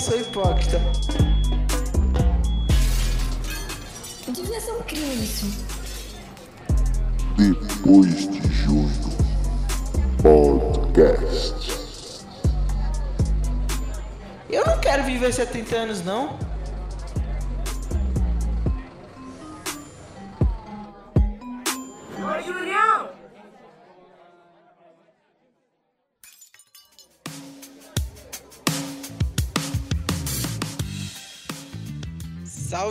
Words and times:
sou 0.00 0.18
hipócrita. 0.18 0.80
Devia 4.28 4.60
ser 4.60 4.72
um 4.72 4.82
crime 4.82 5.24
isso. 5.24 5.46
Depois 7.36 8.28
de 8.30 8.40
junho. 8.50 8.88
Podcast. 10.22 11.80
Eu 14.48 14.64
não 14.64 14.78
quero 14.80 15.04
viver 15.04 15.32
70 15.32 15.76
anos, 15.76 16.04
não. 16.04 16.38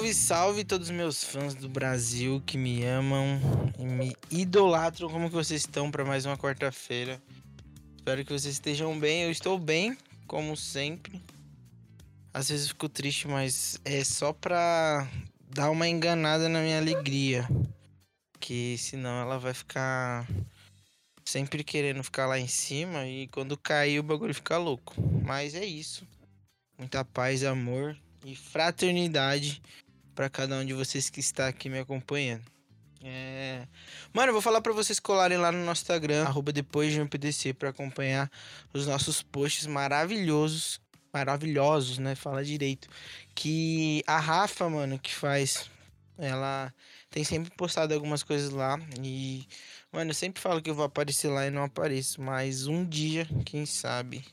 Salve, 0.10 0.14
salve 0.14 0.64
todos 0.64 0.90
os 0.90 0.96
meus 0.96 1.24
fãs 1.24 1.54
do 1.54 1.68
Brasil 1.68 2.42
que 2.46 2.58
me 2.58 2.84
amam 2.84 3.40
e 3.78 3.84
me 3.84 4.16
idolatram. 4.32 5.10
Como 5.10 5.28
que 5.28 5.36
vocês 5.36 5.62
estão 5.62 5.92
para 5.92 6.06
mais 6.06 6.26
uma 6.26 6.38
quarta-feira? 6.38 7.22
Espero 7.98 8.24
que 8.26 8.32
vocês 8.32 8.56
estejam 8.56 8.98
bem. 8.98 9.24
Eu 9.24 9.32
estou 9.32 9.58
bem, 9.58 9.98
como 10.26 10.56
sempre. 10.56 11.22
Às 12.34 12.50
vezes 12.50 12.70
fico 12.70 12.88
triste, 12.88 13.28
mas 13.28 13.80
é 13.84 14.04
só 14.04 14.34
pra 14.34 15.08
dar 15.50 15.70
uma 15.70 15.88
enganada 15.88 16.48
na 16.48 16.62
minha 16.62 16.78
alegria. 16.78 17.48
Que 18.40 18.78
senão 18.78 19.22
ela 19.22 19.38
vai 19.38 19.54
ficar 19.54 20.28
sempre 21.26 21.64
querendo 21.64 22.04
ficar 22.04 22.26
lá 22.26 22.40
em 22.40 22.48
cima 22.48 23.06
e 23.06 23.28
quando 23.28 23.58
cair 23.58 24.00
o 24.00 24.04
bagulho 24.04 24.34
fica 24.34 24.58
louco. 24.58 24.96
Mas 25.24 25.54
é 25.54 25.66
isso. 25.66 26.08
Muita 26.78 27.04
paz, 27.04 27.44
amor 27.44 27.98
e 28.26 28.36
fraternidade 28.36 29.62
para 30.20 30.30
cada 30.30 30.58
um 30.58 30.66
de 30.66 30.74
vocês 30.74 31.10
que 31.10 31.22
está 31.22 31.48
aqui 31.48 31.70
me 31.70 31.80
acompanhando. 31.80 32.44
É... 33.02 33.66
Mano, 34.12 34.28
eu 34.28 34.34
vou 34.34 34.42
falar 34.42 34.60
para 34.60 34.74
vocês 34.74 35.00
colarem 35.00 35.38
lá 35.38 35.50
no 35.50 35.64
nosso 35.64 35.84
Instagram, 35.84 36.26
arroba 36.26 36.52
depois 36.52 36.92
de 36.92 37.00
MPDC, 37.00 37.54
para 37.54 37.70
acompanhar 37.70 38.30
os 38.74 38.86
nossos 38.86 39.22
posts 39.22 39.66
maravilhosos. 39.66 40.82
Maravilhosos, 41.14 42.00
né? 42.00 42.16
Fala 42.16 42.44
direito. 42.44 42.90
Que 43.34 44.04
a 44.06 44.20
Rafa, 44.20 44.70
mano, 44.70 45.00
que 45.00 45.16
faz. 45.16 45.72
Ela 46.18 46.74
tem 47.10 47.24
sempre 47.24 47.50
postado 47.56 47.94
algumas 47.94 48.22
coisas 48.22 48.50
lá. 48.50 48.78
E, 49.02 49.48
mano, 49.90 50.10
eu 50.10 50.16
sempre 50.16 50.42
falo 50.42 50.62
que 50.62 50.70
eu 50.70 50.76
vou 50.76 50.84
aparecer 50.84 51.30
lá 51.30 51.48
e 51.48 51.50
não 51.50 51.64
apareço. 51.64 52.22
Mas 52.22 52.68
um 52.68 52.84
dia, 52.84 53.26
quem 53.46 53.66
sabe, 53.66 54.26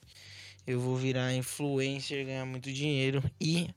eu 0.66 0.80
vou 0.80 0.96
virar 0.96 1.32
influencer, 1.32 2.26
ganhar 2.26 2.44
muito 2.44 2.72
dinheiro 2.72 3.22
e 3.40 3.70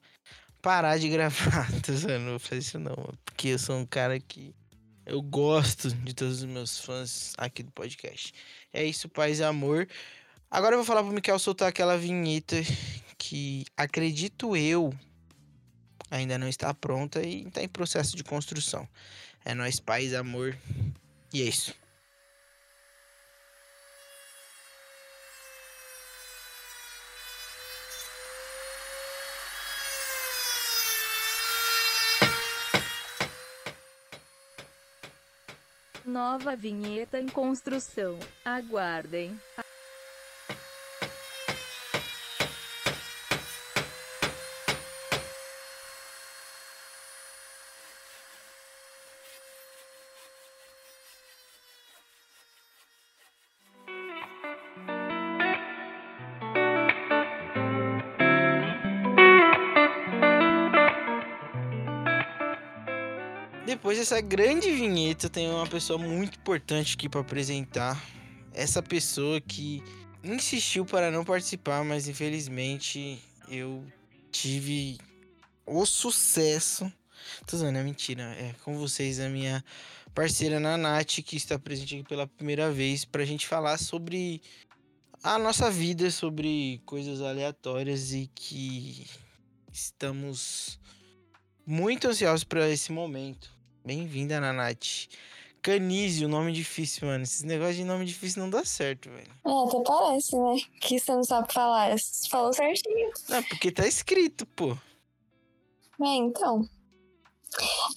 parar 0.61 0.97
de 0.97 1.09
gravar. 1.09 1.67
Tô 1.81 1.93
zoando, 1.93 2.19
não 2.19 2.29
vou 2.31 2.39
fazer 2.39 2.59
isso 2.59 2.79
não, 2.79 2.95
porque 3.25 3.49
eu 3.49 3.59
sou 3.59 3.77
um 3.77 3.85
cara 3.85 4.19
que 4.19 4.53
eu 5.05 5.21
gosto 5.21 5.91
de 5.91 6.13
todos 6.13 6.39
os 6.39 6.45
meus 6.45 6.79
fãs 6.79 7.33
aqui 7.37 7.63
do 7.63 7.71
podcast. 7.71 8.33
É 8.71 8.83
isso, 8.83 9.09
paz 9.09 9.39
e 9.39 9.43
amor. 9.43 9.87
Agora 10.51 10.73
eu 10.73 10.79
vou 10.79 10.85
falar 10.85 11.03
pro 11.03 11.11
Mikael 11.11 11.39
soltar 11.39 11.67
aquela 11.67 11.97
vinheta 11.97 12.55
que 13.17 13.65
acredito 13.77 14.55
eu 14.55 14.93
ainda 16.09 16.37
não 16.37 16.47
está 16.47 16.73
pronta 16.73 17.21
e 17.21 17.47
está 17.47 17.63
em 17.63 17.67
processo 17.67 18.15
de 18.15 18.23
construção. 18.23 18.87
É 19.45 19.53
nós, 19.53 19.79
paz, 19.79 20.13
amor. 20.13 20.57
E 21.33 21.41
é 21.41 21.45
isso. 21.45 21.73
Nova 36.09 36.55
vinheta 36.55 37.19
em 37.19 37.27
construção. 37.27 38.17
Aguardem. 38.43 39.39
Depois 63.79 63.97
dessa 63.97 64.19
grande 64.19 64.69
vinheta, 64.73 65.29
tenho 65.29 65.55
uma 65.55 65.65
pessoa 65.65 65.97
muito 65.97 66.37
importante 66.37 66.95
aqui 66.95 67.07
para 67.07 67.21
apresentar. 67.21 67.97
Essa 68.53 68.83
pessoa 68.83 69.39
que 69.39 69.81
insistiu 70.21 70.85
para 70.85 71.09
não 71.09 71.23
participar, 71.23 71.81
mas 71.85 72.05
infelizmente 72.05 73.23
eu 73.47 73.81
tive 74.33 74.97
o 75.65 75.85
sucesso. 75.85 76.91
Tô 77.47 77.55
usando, 77.55 77.77
é 77.77 77.81
mentira. 77.81 78.23
É 78.33 78.53
com 78.65 78.77
vocês 78.77 79.17
a 79.17 79.29
minha 79.29 79.63
parceira 80.13 80.59
Nanate, 80.59 81.21
que 81.21 81.37
está 81.37 81.57
presente 81.57 81.95
aqui 81.95 82.03
pela 82.03 82.27
primeira 82.27 82.69
vez, 82.69 83.05
pra 83.05 83.23
gente 83.23 83.47
falar 83.47 83.77
sobre 83.77 84.41
a 85.23 85.39
nossa 85.39 85.71
vida, 85.71 86.11
sobre 86.11 86.81
coisas 86.85 87.21
aleatórias 87.21 88.11
e 88.11 88.29
que 88.35 89.07
estamos 89.71 90.77
muito 91.65 92.09
ansiosos 92.09 92.43
para 92.43 92.69
esse 92.69 92.91
momento. 92.91 93.57
Bem-vinda, 93.89 94.39
Nanate. 94.39 95.09
Canise, 95.63 96.23
o 96.23 96.29
nome 96.29 96.51
difícil, 96.51 97.07
mano. 97.07 97.23
Esses 97.23 97.41
negócios 97.41 97.77
de 97.77 97.83
nome 97.83 98.05
difícil 98.05 98.39
não 98.43 98.47
dá 98.47 98.63
certo, 98.63 99.09
velho. 99.09 99.31
É, 99.43 99.67
até 99.67 99.83
parece, 99.83 100.35
né? 100.37 100.57
Que 100.79 100.99
você 100.99 101.11
não 101.11 101.23
sabe 101.23 101.51
falar. 101.51 101.97
Você 101.97 102.29
falou 102.29 102.53
certinho. 102.53 103.09
Não, 103.27 103.41
porque 103.41 103.71
tá 103.71 103.87
escrito, 103.87 104.45
pô. 104.45 104.77
É, 106.03 106.15
então. 106.17 106.69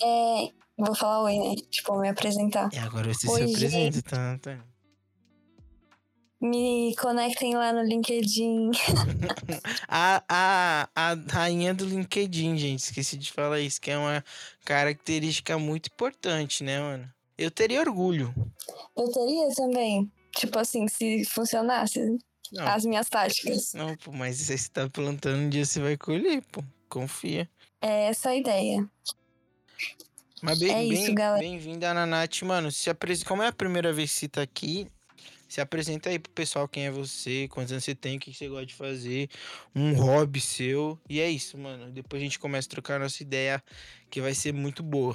É, 0.02 0.50
vou 0.78 0.94
falar 0.94 1.24
oi, 1.24 1.36
né? 1.38 1.56
Tipo, 1.70 1.98
me 1.98 2.08
apresentar. 2.08 2.70
E 2.72 2.78
agora 2.78 3.12
você 3.12 3.28
Oi, 3.28 3.46
se 3.48 3.54
apresenta, 3.54 4.00
tá? 4.00 4.38
tá. 4.38 4.64
Me 6.42 6.92
conectem 6.96 7.54
lá 7.54 7.72
no 7.72 7.82
LinkedIn. 7.82 8.72
A, 9.86 10.22
a, 10.28 10.88
a 10.94 11.14
rainha 11.30 11.72
do 11.72 11.84
LinkedIn, 11.84 12.56
gente. 12.56 12.80
Esqueci 12.80 13.16
de 13.16 13.30
falar 13.30 13.60
isso, 13.60 13.80
que 13.80 13.90
é 13.90 13.96
uma 13.96 14.24
característica 14.64 15.56
muito 15.58 15.86
importante, 15.86 16.64
né, 16.64 16.80
mano? 16.80 17.08
Eu 17.38 17.50
teria 17.50 17.80
orgulho. 17.80 18.34
Eu 18.96 19.08
teria 19.12 19.48
também. 19.54 20.10
Tipo 20.34 20.58
assim, 20.58 20.88
se 20.88 21.24
funcionasse 21.26 22.00
Não, 22.50 22.66
as 22.66 22.84
minhas 22.84 23.08
táticas. 23.08 23.72
não 23.74 23.96
pô, 23.96 24.10
mas 24.10 24.36
se 24.36 24.58
você 24.58 24.68
tá 24.70 24.88
plantando, 24.88 25.38
um 25.42 25.48
dia 25.48 25.64
você 25.64 25.78
vai 25.80 25.96
colher, 25.96 26.42
pô. 26.50 26.64
Confia. 26.88 27.48
É 27.80 28.08
essa 28.08 28.30
a 28.30 28.36
ideia. 28.36 28.88
Mas 30.42 30.58
bem, 30.58 30.72
É 30.74 30.84
isso, 30.84 31.06
bem, 31.06 31.14
galera. 31.14 31.38
bem-vinda, 31.38 31.94
Nanate. 31.94 32.44
Mano, 32.44 32.72
se 32.72 32.90
apres... 32.90 33.22
como 33.22 33.42
é 33.42 33.46
a 33.48 33.52
primeira 33.52 33.92
vez 33.92 34.10
que 34.12 34.18
você 34.20 34.28
tá 34.28 34.42
aqui, 34.42 34.88
se 35.52 35.60
apresenta 35.60 36.08
aí 36.08 36.18
pro 36.18 36.32
pessoal 36.32 36.66
quem 36.66 36.86
é 36.86 36.90
você, 36.90 37.46
quantos 37.48 37.72
anos 37.72 37.84
você 37.84 37.94
tem, 37.94 38.16
o 38.16 38.20
que 38.20 38.32
você 38.32 38.48
gosta 38.48 38.64
de 38.64 38.74
fazer, 38.74 39.28
um 39.76 39.92
hobby 39.92 40.40
seu. 40.40 40.98
E 41.06 41.20
é 41.20 41.28
isso, 41.28 41.58
mano. 41.58 41.92
Depois 41.92 42.22
a 42.22 42.24
gente 42.24 42.38
começa 42.38 42.66
a 42.68 42.70
trocar 42.70 42.98
nossa 42.98 43.22
ideia, 43.22 43.62
que 44.08 44.18
vai 44.18 44.32
ser 44.32 44.54
muito 44.54 44.82
boa. 44.82 45.14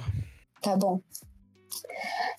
Tá 0.62 0.76
bom. 0.76 1.00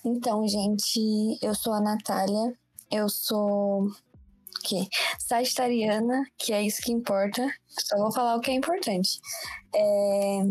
Então, 0.06 0.48
gente, 0.48 1.38
eu 1.42 1.54
sou 1.54 1.74
a 1.74 1.82
Natália. 1.82 2.58
Eu 2.90 3.10
sou. 3.10 3.88
O 3.88 4.62
quê? 4.64 4.88
Sagitariana, 5.20 6.24
que 6.38 6.54
é 6.54 6.64
isso 6.64 6.82
que 6.82 6.94
importa. 6.94 7.54
Só 7.68 7.98
vou 7.98 8.14
falar 8.14 8.38
o 8.38 8.40
que 8.40 8.50
é 8.50 8.54
importante. 8.54 9.20
É. 9.76 10.44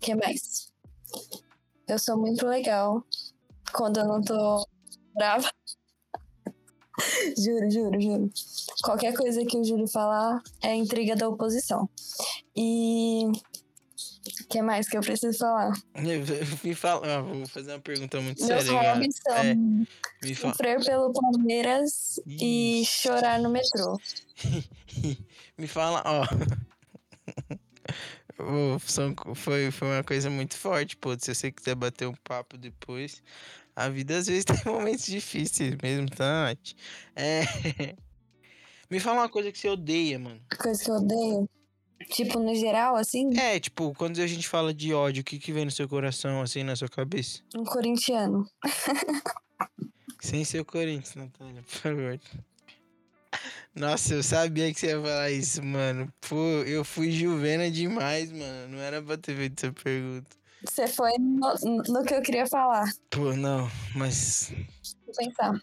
Que 0.00 0.16
mais? 0.16 0.72
Eu 1.86 2.00
sou 2.00 2.18
muito 2.18 2.44
legal 2.48 3.06
quando 3.72 4.00
eu 4.00 4.08
não 4.08 4.20
tô 4.20 4.66
brava. 5.14 5.48
Juro, 7.36 7.70
juro, 7.70 8.00
juro. 8.00 8.30
Qualquer 8.82 9.14
coisa 9.14 9.44
que 9.44 9.56
o 9.56 9.64
Júlio 9.64 9.86
falar 9.88 10.42
é 10.62 10.74
intriga 10.74 11.16
da 11.16 11.28
oposição. 11.28 11.88
E. 12.56 13.24
O 14.40 14.46
que 14.48 14.62
mais 14.62 14.88
que 14.88 14.96
eu 14.96 15.00
preciso 15.02 15.36
falar? 15.38 15.72
Me 16.64 16.74
fala, 16.74 17.18
ah, 17.18 17.20
vou 17.22 17.46
fazer 17.46 17.72
uma 17.72 17.80
pergunta 17.80 18.20
muito 18.20 18.44
Meus 18.46 18.64
séria, 18.64 18.94
hobbies 18.94 19.16
são 19.22 19.36
É, 19.36 19.54
me 19.54 20.34
fala. 20.34 20.54
sofrer 20.54 20.84
pelo 20.84 21.12
Palmeiras 21.12 22.20
e 22.26 22.82
chorar 22.86 23.38
no 23.40 23.50
metrô. 23.50 24.00
Me 25.58 25.66
fala, 25.66 26.02
ó. 26.06 26.24
Foi, 29.34 29.70
foi 29.70 29.88
uma 29.88 30.02
coisa 30.02 30.28
muito 30.28 30.56
forte, 30.56 30.96
pô. 30.96 31.16
Se 31.18 31.32
você 31.34 31.52
quiser 31.52 31.74
bater 31.76 32.08
um 32.08 32.14
papo 32.24 32.58
depois. 32.58 33.22
A 33.76 33.88
vida 33.88 34.16
às 34.18 34.26
vezes 34.26 34.44
tem 34.64 34.72
momentos 34.72 35.06
difíceis 35.06 35.74
mesmo, 35.82 36.06
Nath? 36.18 36.72
É. 37.16 37.42
Me 38.90 39.00
fala 39.00 39.22
uma 39.22 39.28
coisa 39.28 39.50
que 39.50 39.58
você 39.58 39.68
odeia, 39.68 40.18
mano. 40.18 40.40
Coisa 40.58 40.84
que 40.84 40.90
eu 40.90 40.94
odeio. 40.96 41.48
Tipo, 42.10 42.38
no 42.38 42.54
geral, 42.54 42.96
assim, 42.96 43.34
É, 43.38 43.58
tipo, 43.58 43.94
quando 43.94 44.20
a 44.20 44.26
gente 44.26 44.46
fala 44.46 44.74
de 44.74 44.92
ódio, 44.92 45.22
o 45.22 45.24
que 45.24 45.38
que 45.38 45.52
vem 45.52 45.64
no 45.64 45.70
seu 45.70 45.88
coração, 45.88 46.42
assim, 46.42 46.62
na 46.62 46.76
sua 46.76 46.88
cabeça? 46.88 47.40
um 47.56 47.64
corintiano. 47.64 48.46
Sem 50.20 50.44
ser 50.44 50.60
o 50.60 50.64
Corinthians, 50.64 51.14
Natália, 51.14 51.62
por 51.62 51.72
favor. 51.80 52.20
Nossa, 53.74 54.14
eu 54.14 54.22
sabia 54.22 54.72
que 54.72 54.80
você 54.80 54.86
ia 54.88 55.00
falar 55.00 55.30
isso, 55.30 55.62
mano. 55.62 56.12
Pô, 56.20 56.36
eu 56.66 56.84
fui 56.84 57.10
juvena 57.10 57.70
demais, 57.70 58.30
mano. 58.30 58.68
Não 58.68 58.78
era 58.78 59.02
pra 59.02 59.16
ter 59.18 59.36
feito 59.36 59.66
essa 59.66 59.72
pergunta. 59.72 60.36
Você 60.68 60.86
foi 60.86 61.12
no, 61.18 61.54
no 61.88 62.04
que 62.04 62.14
eu 62.14 62.22
queria 62.22 62.46
falar. 62.46 62.90
Pô, 63.10 63.32
não, 63.34 63.68
mas. 63.94 64.52
Vou 65.06 65.14
pensar. 65.16 65.60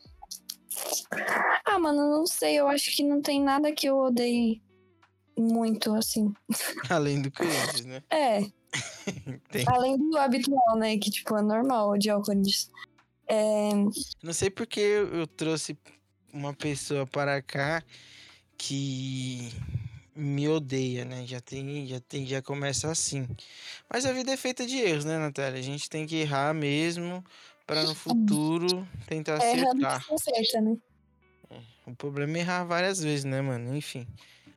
Ah, 1.66 1.80
mano, 1.80 2.10
não 2.10 2.26
sei. 2.26 2.60
Eu 2.60 2.68
acho 2.68 2.96
que 2.96 3.04
não 3.04 3.22
tem 3.22 3.42
nada 3.42 3.72
que 3.72 3.88
eu 3.88 3.98
odeie 3.98 4.62
muito, 5.38 5.94
assim. 5.94 6.34
Além 6.90 7.22
do 7.22 7.32
Corinthians, 7.32 7.86
né? 7.86 8.04
É, 8.10 8.42
além 9.68 9.98
do 9.98 10.18
habitual, 10.18 10.78
né? 10.78 10.98
Que, 10.98 11.10
tipo, 11.10 11.36
é 11.38 11.42
normal 11.42 11.90
odiar 11.90 12.20
o 12.20 12.24
Corinthians. 12.24 12.72
É, 13.28 13.72
Não 14.22 14.34
sei 14.34 14.50
porque 14.50 14.80
eu 14.80 15.26
trouxe 15.26 15.78
uma 16.34 16.54
pessoa 16.54 17.06
para 17.06 17.42
cá 17.42 17.84
que 18.58 19.52
me 20.16 20.48
odeia, 20.48 21.06
né? 21.06 21.26
Já 21.26 21.40
tem, 21.40 21.88
já 21.88 22.00
tem, 22.00 22.26
já 22.26 22.42
começa 22.42 22.90
assim. 22.92 23.28
Mas 23.90 24.06
a 24.06 24.14
vida 24.14 24.32
é 24.32 24.38
feita 24.38 24.66
de 24.66 24.78
erros, 24.78 25.06
né, 25.06 25.18
Natália? 25.18 25.60
A 25.60 25.64
gente 25.64 25.90
tem 25.90 26.06
que 26.06 26.16
errar 26.18 26.54
mesmo 26.54 27.24
para 27.66 27.84
no 27.84 27.96
futuro 27.96 28.88
tentar 29.08 29.34
é 29.34 29.38
acertar. 29.38 30.06
conserta, 30.08 30.62
né? 30.62 30.78
O 31.86 31.96
problema 31.96 32.38
é 32.38 32.42
errar 32.42 32.64
várias 32.64 33.00
vezes, 33.02 33.26
né, 33.26 33.42
mano? 33.42 33.76
Enfim. 33.76 34.08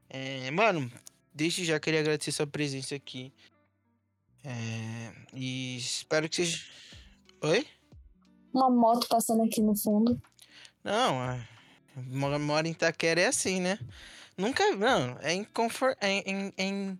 É, 0.08 0.50
mano, 0.50 0.90
desde 1.32 1.64
já 1.64 1.80
queria 1.80 2.00
agradecer 2.00 2.32
sua 2.32 2.46
presença 2.46 2.94
aqui. 2.94 3.32
É, 4.44 5.12
e 5.32 5.76
espero 5.78 6.28
que 6.28 6.36
seja. 6.36 6.62
Oi? 7.40 7.66
Uma 8.52 8.70
moto 8.70 9.08
passando 9.08 9.42
aqui 9.42 9.60
no 9.60 9.74
fundo. 9.76 10.20
Não, 10.82 11.20
a- 11.20 11.38
mora 12.38 12.68
em 12.68 12.72
Itaquera 12.72 13.22
é 13.22 13.26
assim, 13.26 13.60
né? 13.60 13.78
Nunca. 14.36 14.74
Não, 14.76 15.16
é 15.20 15.32
inconfor... 15.34 15.96
é, 16.00 16.18
é, 16.18 16.52
é 16.56 16.96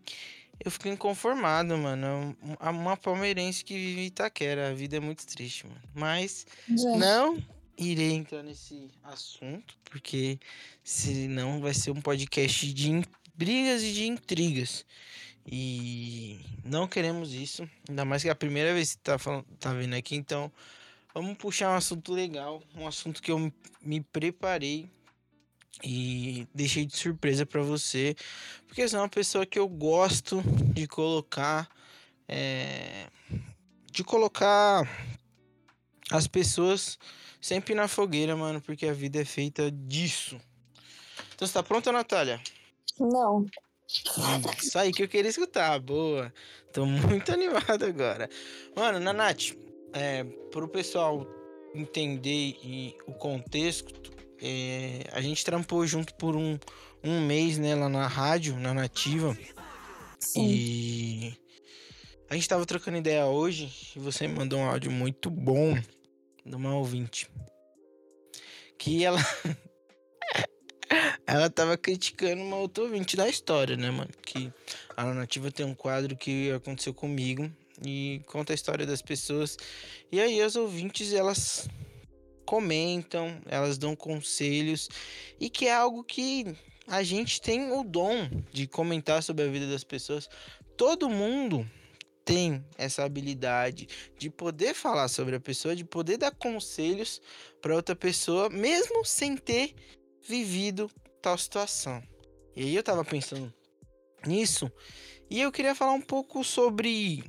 Eu 0.65 0.71
fico 0.71 0.89
inconformado, 0.89 1.77
mano. 1.77 2.07
É 2.07 2.69
um- 2.69 2.71
Uma 2.81 2.97
palmeirense 2.97 3.65
que 3.65 3.75
vive 3.75 4.01
em 4.03 4.07
Itaquera. 4.07 4.71
A 4.71 4.75
vida 4.75 4.97
é 4.97 5.01
muito 5.01 5.27
triste, 5.27 5.67
mano. 5.67 5.81
Mas 5.95 6.47
Gente, 6.69 6.99
não 6.99 7.43
irei 7.77 8.13
entrar 8.13 8.43
nesse 8.43 8.89
assunto, 9.03 9.77
porque 9.85 10.39
senão 10.85 11.61
vai 11.61 11.75
ser 11.75 11.91
um 11.91 12.01
podcast 12.01 12.73
de 12.73 13.03
brigas 13.35 13.83
e 13.83 13.93
de 13.93 14.07
intrigas. 14.07 14.87
E 15.47 16.41
não 16.65 16.87
queremos 16.87 17.35
isso. 17.35 17.69
Ainda 17.89 18.05
mais 18.05 18.23
que 18.23 18.29
é 18.29 18.33
a 18.33 18.37
primeira 18.37 18.73
vez 18.73 18.95
que 18.95 19.03
tá, 19.03 19.19
falando, 19.19 19.45
tá 19.59 19.73
vindo 19.75 19.95
aqui, 19.95 20.15
então 20.17 20.51
vamos 21.13 21.37
puxar 21.37 21.71
um 21.71 21.77
assunto 21.77 22.13
legal, 22.13 22.63
um 22.75 22.87
assunto 22.87 23.21
que 23.21 23.31
eu 23.31 23.53
me 23.83 24.01
preparei 24.01 24.89
e 25.83 26.47
deixei 26.55 26.87
de 26.87 26.97
surpresa 26.97 27.45
pra 27.45 27.63
você, 27.63 28.15
porque 28.67 28.87
você 28.87 28.97
é 28.97 28.99
uma 28.99 29.09
pessoa 29.09 29.47
que 29.47 29.59
eu 29.59 29.69
gosto 29.69 30.43
de 30.73 30.87
colocar 30.87 31.69
é, 32.29 33.09
de 33.91 34.03
colocar 34.03 34.89
as 36.11 36.27
pessoas 36.27 36.99
sempre 37.41 37.75
na 37.75 37.89
fogueira, 37.89 38.37
mano, 38.37 38.61
porque 38.61 38.87
a 38.87 38.93
vida 38.93 39.21
é 39.21 39.25
feita 39.25 39.71
disso. 39.71 40.41
Então 41.35 41.47
você 41.47 41.55
tá 41.55 41.63
pronta, 41.63 41.93
Natália? 41.93 42.41
não. 42.99 43.47
Isso 44.63 44.79
aí 44.79 44.93
que 44.93 45.03
eu 45.03 45.09
queria 45.09 45.29
escutar, 45.29 45.79
boa. 45.79 46.33
Tô 46.73 46.87
muito 46.87 47.31
animado 47.33 47.85
agora. 47.85 48.29
Mano, 48.75 48.99
Nanate, 48.99 49.59
é, 49.93 50.25
pro 50.51 50.69
pessoal 50.69 51.27
entender 51.75 52.57
e 52.63 52.97
o 53.07 53.13
contexto, 53.13 54.14
é, 54.41 55.05
a 55.13 55.21
gente 55.21 55.45
trampou 55.45 55.87
junto 55.87 56.15
por 56.15 56.37
um, 56.37 56.59
um 57.03 57.27
mês, 57.27 57.59
né, 57.59 57.75
lá 57.75 57.89
na 57.89 58.07
rádio, 58.07 58.59
na 58.59 58.75
Nativa. 58.75 59.37
Sim. 60.19 60.47
E 60.49 61.37
a 62.29 62.35
gente 62.35 62.49
tava 62.49 62.67
trocando 62.67 62.97
ideia 62.97 63.27
hoje 63.27 63.73
e 63.95 63.99
você 63.99 64.27
me 64.27 64.35
mandou 64.35 64.59
um 64.59 64.69
áudio 64.69 64.91
muito 64.91 65.31
bom 65.31 65.75
de 66.45 66.55
uma 66.55 66.75
ouvinte. 66.75 67.31
Que 68.79 69.05
ela. 69.05 69.21
ela 71.27 71.49
tava 71.49 71.77
criticando 71.77 72.43
uma 72.43 72.57
outra 72.57 72.85
ouvinte 72.85 73.17
da 73.17 73.29
história, 73.29 73.77
né, 73.77 73.91
mano? 73.91 74.11
Que 74.23 74.53
a 74.97 75.05
Nativa 75.13 75.51
tem 75.51 75.65
um 75.65 75.75
quadro 75.75 76.17
que 76.17 76.51
aconteceu 76.53 76.93
comigo 76.93 77.51
e 77.85 78.21
conta 78.27 78.53
a 78.53 78.55
história 78.55 78.87
das 78.87 79.03
pessoas. 79.03 79.57
E 80.11 80.21
aí 80.21 80.41
as 80.41 80.57
ouvintes, 80.57 81.13
elas 81.13 81.69
comentam, 82.45 83.41
elas 83.47 83.79
dão 83.79 83.97
conselhos 83.97 84.89
e 85.41 85.51
que 85.51 85.67
é 85.67 85.75
algo 85.75 86.05
que 86.05 86.55
a 86.87 87.03
gente 87.03 87.41
tem 87.41 87.73
o 87.73 87.83
dom 87.83 88.29
de 88.53 88.67
comentar 88.67 89.23
sobre 89.23 89.45
a 89.45 89.49
vida 89.49 89.67
das 89.67 89.85
pessoas. 89.85 90.29
Todo 90.77 91.09
mundo 91.09 91.69
tem 92.25 92.65
essa 92.77 93.05
habilidade 93.05 93.89
de 94.19 94.31
poder 94.31 94.75
falar 94.75 95.09
sobre 95.09 95.37
a 95.37 95.41
pessoa, 95.41 95.77
de 95.77 95.85
poder 95.85 96.17
dar 96.17 96.31
conselhos 96.31 97.21
para 97.61 97.75
outra 97.75 97.95
pessoa, 97.95 98.49
mesmo 98.49 99.05
sem 99.05 99.37
ter 99.37 99.75
vivido 100.27 100.91
tal 101.21 101.37
situação. 101.37 102.03
E 102.57 102.63
aí 102.63 102.75
eu 102.75 102.83
tava 102.83 103.05
pensando 103.05 103.53
nisso 104.27 104.71
e 105.31 105.41
eu 105.41 105.53
queria 105.53 105.75
falar 105.75 105.93
um 105.93 106.01
pouco 106.01 106.43
sobre 106.45 107.25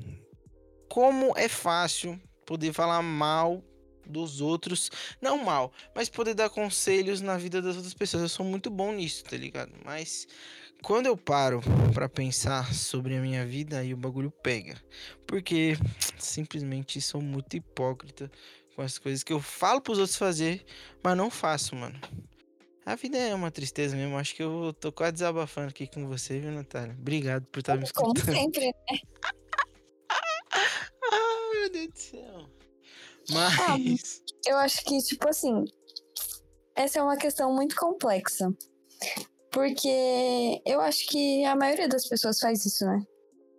como 0.90 1.38
é 1.38 1.50
fácil 1.50 2.20
poder 2.46 2.72
falar 2.74 3.02
mal 3.02 3.64
dos 4.08 4.42
outros, 4.42 4.90
não 5.22 5.44
mal, 5.44 5.72
mas 5.96 6.10
poder 6.10 6.34
dar 6.34 6.50
conselhos 6.50 7.22
na 7.22 7.38
vida 7.38 7.62
das 7.62 7.76
outras 7.76 7.94
pessoas. 7.94 8.24
Eu 8.24 8.30
sou 8.30 8.46
muito 8.46 8.70
bom 8.70 8.92
nisso, 8.92 9.24
tá 9.24 9.38
ligado? 9.38 9.72
Mas 9.84 10.28
quando 10.84 11.08
eu 11.08 11.18
paro 11.18 11.62
pra 11.94 12.08
pensar 12.08 12.74
sobre 12.74 13.16
a 13.18 13.22
minha 13.22 13.46
vida, 13.46 13.80
aí 13.80 13.94
o 13.94 13.98
bagulho 13.98 14.32
pega. 14.32 14.76
Porque 15.26 15.78
simplesmente 16.20 17.02
sou 17.02 17.22
muito 17.22 17.56
hipócrita 17.56 18.32
com 18.76 18.82
as 18.82 18.98
coisas 18.98 19.24
que 19.24 19.34
eu 19.34 19.40
falo 19.40 19.82
pros 19.82 19.98
outros 19.98 20.18
fazer, 20.18 20.66
mas 21.02 21.16
não 21.18 21.30
faço, 21.30 21.76
mano. 21.76 22.00
A 22.86 22.94
vida 22.96 23.18
é 23.18 23.34
uma 23.34 23.50
tristeza 23.50 23.96
mesmo. 23.96 24.16
Acho 24.18 24.36
que 24.36 24.44
eu 24.44 24.72
tô 24.80 24.92
quase 24.92 25.14
desabafando 25.14 25.70
aqui 25.70 25.88
com 25.88 26.08
você, 26.08 26.40
viu, 26.40 26.52
Natália? 26.52 26.96
Obrigado 27.00 27.44
por 27.48 27.60
estar 27.60 27.76
me 27.78 27.92
Como 27.92 28.14
escutando. 28.16 28.36
sempre. 28.36 28.72
Ah, 31.12 31.50
meu 31.54 31.70
Deus 31.70 31.88
do 31.90 31.98
céu. 32.00 32.35
Mas. 33.32 34.22
Eu 34.46 34.58
acho 34.58 34.84
que, 34.84 34.98
tipo 35.00 35.28
assim, 35.28 35.66
essa 36.76 37.00
é 37.00 37.04
uma 37.04 37.18
questão 37.18 37.54
muito 37.54 37.76
complexa. 37.76 38.54
Porque 39.52 40.62
eu 40.66 40.82
acho 40.82 41.08
que 41.08 41.46
a 41.46 41.56
maioria 41.56 41.88
das 41.88 42.08
pessoas 42.08 42.40
faz 42.40 42.66
isso, 42.66 42.86
né? 42.86 43.02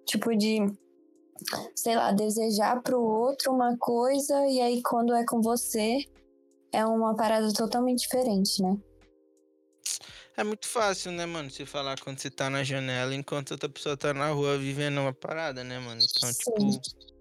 Tipo 0.06 0.36
de, 0.36 0.58
sei 1.74 1.96
lá, 1.96 2.12
desejar 2.12 2.82
pro 2.82 3.00
outro 3.00 3.52
uma 3.52 3.76
coisa 3.78 4.46
e 4.46 4.60
aí 4.60 4.82
quando 4.82 5.14
é 5.14 5.24
com 5.24 5.40
você 5.40 6.04
é 6.72 6.84
uma 6.84 7.16
parada 7.16 7.50
totalmente 7.52 8.00
diferente, 8.00 8.62
né? 8.62 8.76
É 10.36 10.44
muito 10.44 10.66
fácil, 10.66 11.12
né, 11.12 11.24
mano? 11.24 11.50
Você 11.50 11.64
falar 11.64 11.98
quando 11.98 12.18
você 12.18 12.30
tá 12.30 12.50
na 12.50 12.62
janela 12.62 13.14
enquanto 13.14 13.52
outra 13.52 13.68
pessoa 13.70 13.96
tá 13.96 14.12
na 14.12 14.28
rua 14.28 14.58
vivendo 14.58 14.98
uma 14.98 15.14
parada, 15.14 15.64
né, 15.64 15.78
mano? 15.78 16.02
Então, 16.02 16.30
Sim. 16.30 16.78
tipo. 16.78 17.15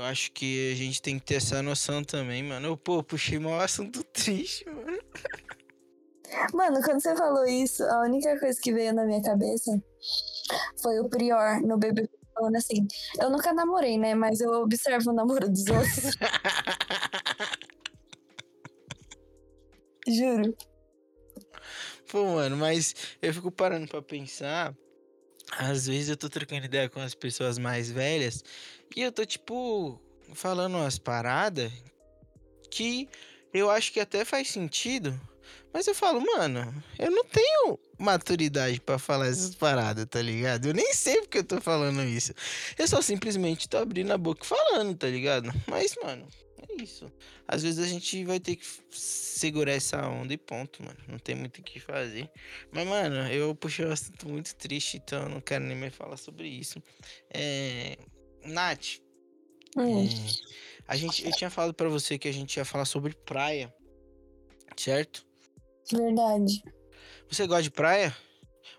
Eu 0.00 0.06
acho 0.06 0.32
que 0.32 0.72
a 0.72 0.76
gente 0.76 1.02
tem 1.02 1.18
que 1.18 1.26
ter 1.26 1.34
essa 1.34 1.62
noção 1.62 2.02
também, 2.02 2.42
mano. 2.42 2.68
Eu, 2.68 2.76
pô, 2.76 3.02
puxei 3.02 3.38
mal 3.38 3.60
assunto 3.60 4.02
triste, 4.14 4.64
mano. 4.66 4.98
Mano, 6.54 6.80
quando 6.82 7.02
você 7.02 7.14
falou 7.14 7.44
isso, 7.44 7.84
a 7.84 8.04
única 8.04 8.40
coisa 8.40 8.58
que 8.58 8.72
veio 8.72 8.94
na 8.94 9.04
minha 9.04 9.20
cabeça 9.20 9.70
foi 10.80 10.98
o 11.00 11.08
Prior 11.10 11.60
no 11.60 11.76
BBB 11.76 12.08
falando 12.34 12.56
assim: 12.56 12.88
Eu 13.20 13.28
nunca 13.28 13.52
namorei, 13.52 13.98
né? 13.98 14.14
Mas 14.14 14.40
eu 14.40 14.50
observo 14.62 15.10
o 15.10 15.12
namoro 15.12 15.50
dos 15.50 15.66
outros. 15.66 16.16
Juro. 20.08 20.56
Pô, 22.10 22.24
mano, 22.24 22.56
mas 22.56 22.94
eu 23.20 23.34
fico 23.34 23.50
parando 23.50 23.86
pra 23.86 24.00
pensar. 24.00 24.74
Às 25.58 25.86
vezes 25.86 26.08
eu 26.08 26.16
tô 26.16 26.28
trocando 26.28 26.64
ideia 26.64 26.88
com 26.88 27.00
as 27.00 27.14
pessoas 27.14 27.58
mais 27.58 27.90
velhas 27.90 28.44
e 28.94 29.02
eu 29.02 29.10
tô, 29.10 29.24
tipo, 29.24 30.00
falando 30.34 30.76
umas 30.76 30.98
paradas 30.98 31.72
que 32.70 33.08
eu 33.52 33.68
acho 33.68 33.92
que 33.92 34.00
até 34.00 34.24
faz 34.24 34.48
sentido. 34.48 35.18
Mas 35.72 35.86
eu 35.86 35.94
falo, 35.94 36.20
mano, 36.20 36.82
eu 36.98 37.10
não 37.10 37.24
tenho 37.24 37.78
maturidade 37.98 38.80
pra 38.80 38.98
falar 38.98 39.28
essas 39.28 39.54
paradas, 39.54 40.04
tá 40.06 40.20
ligado? 40.20 40.66
Eu 40.66 40.74
nem 40.74 40.92
sei 40.92 41.20
porque 41.20 41.38
eu 41.38 41.44
tô 41.44 41.60
falando 41.60 42.02
isso. 42.02 42.32
Eu 42.76 42.88
só 42.88 43.00
simplesmente 43.00 43.68
tô 43.68 43.78
abrindo 43.78 44.12
a 44.12 44.18
boca 44.18 44.44
falando, 44.44 44.96
tá 44.96 45.06
ligado? 45.06 45.52
Mas, 45.68 45.94
mano, 46.02 46.26
isso. 46.82 47.10
Às 47.46 47.62
vezes 47.62 47.84
a 47.84 47.88
gente 47.88 48.24
vai 48.24 48.40
ter 48.40 48.56
que 48.56 48.66
segurar 48.90 49.72
essa 49.72 50.06
onda 50.08 50.32
e 50.32 50.38
ponto, 50.38 50.82
mano. 50.82 50.98
Não 51.08 51.18
tem 51.18 51.34
muito 51.34 51.58
o 51.58 51.62
que 51.62 51.80
fazer. 51.80 52.30
Mas, 52.72 52.86
mano, 52.86 53.16
eu 53.28 53.54
puxei 53.54 53.86
um 53.86 53.92
assunto 53.92 54.28
muito 54.28 54.54
triste, 54.56 54.96
então 54.96 55.22
eu 55.24 55.28
não 55.28 55.40
quero 55.40 55.64
nem 55.64 55.76
mais 55.76 55.94
falar 55.94 56.16
sobre 56.16 56.48
isso. 56.48 56.82
É. 57.32 57.96
Nath, 58.44 59.00
Hum, 59.76 60.08
a 60.88 60.96
gente, 60.96 61.24
eu 61.24 61.32
tinha 61.32 61.50
falado 61.50 61.72
pra 61.72 61.88
você 61.88 62.18
que 62.18 62.28
a 62.28 62.32
gente 62.32 62.56
ia 62.56 62.64
falar 62.64 62.84
sobre 62.84 63.14
praia, 63.14 63.72
certo? 64.76 65.24
verdade. 65.92 66.62
Você 67.28 67.46
gosta 67.46 67.62
de 67.62 67.70
praia? 67.70 68.16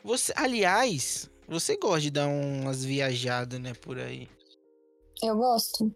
Você, 0.03 0.33
aliás, 0.35 1.29
você 1.47 1.77
gosta 1.77 2.01
de 2.01 2.11
dar 2.11 2.27
umas 2.27 2.83
viajadas, 2.83 3.59
né, 3.59 3.73
por 3.73 3.97
aí. 3.97 4.27
Eu 5.23 5.37
gosto. 5.37 5.93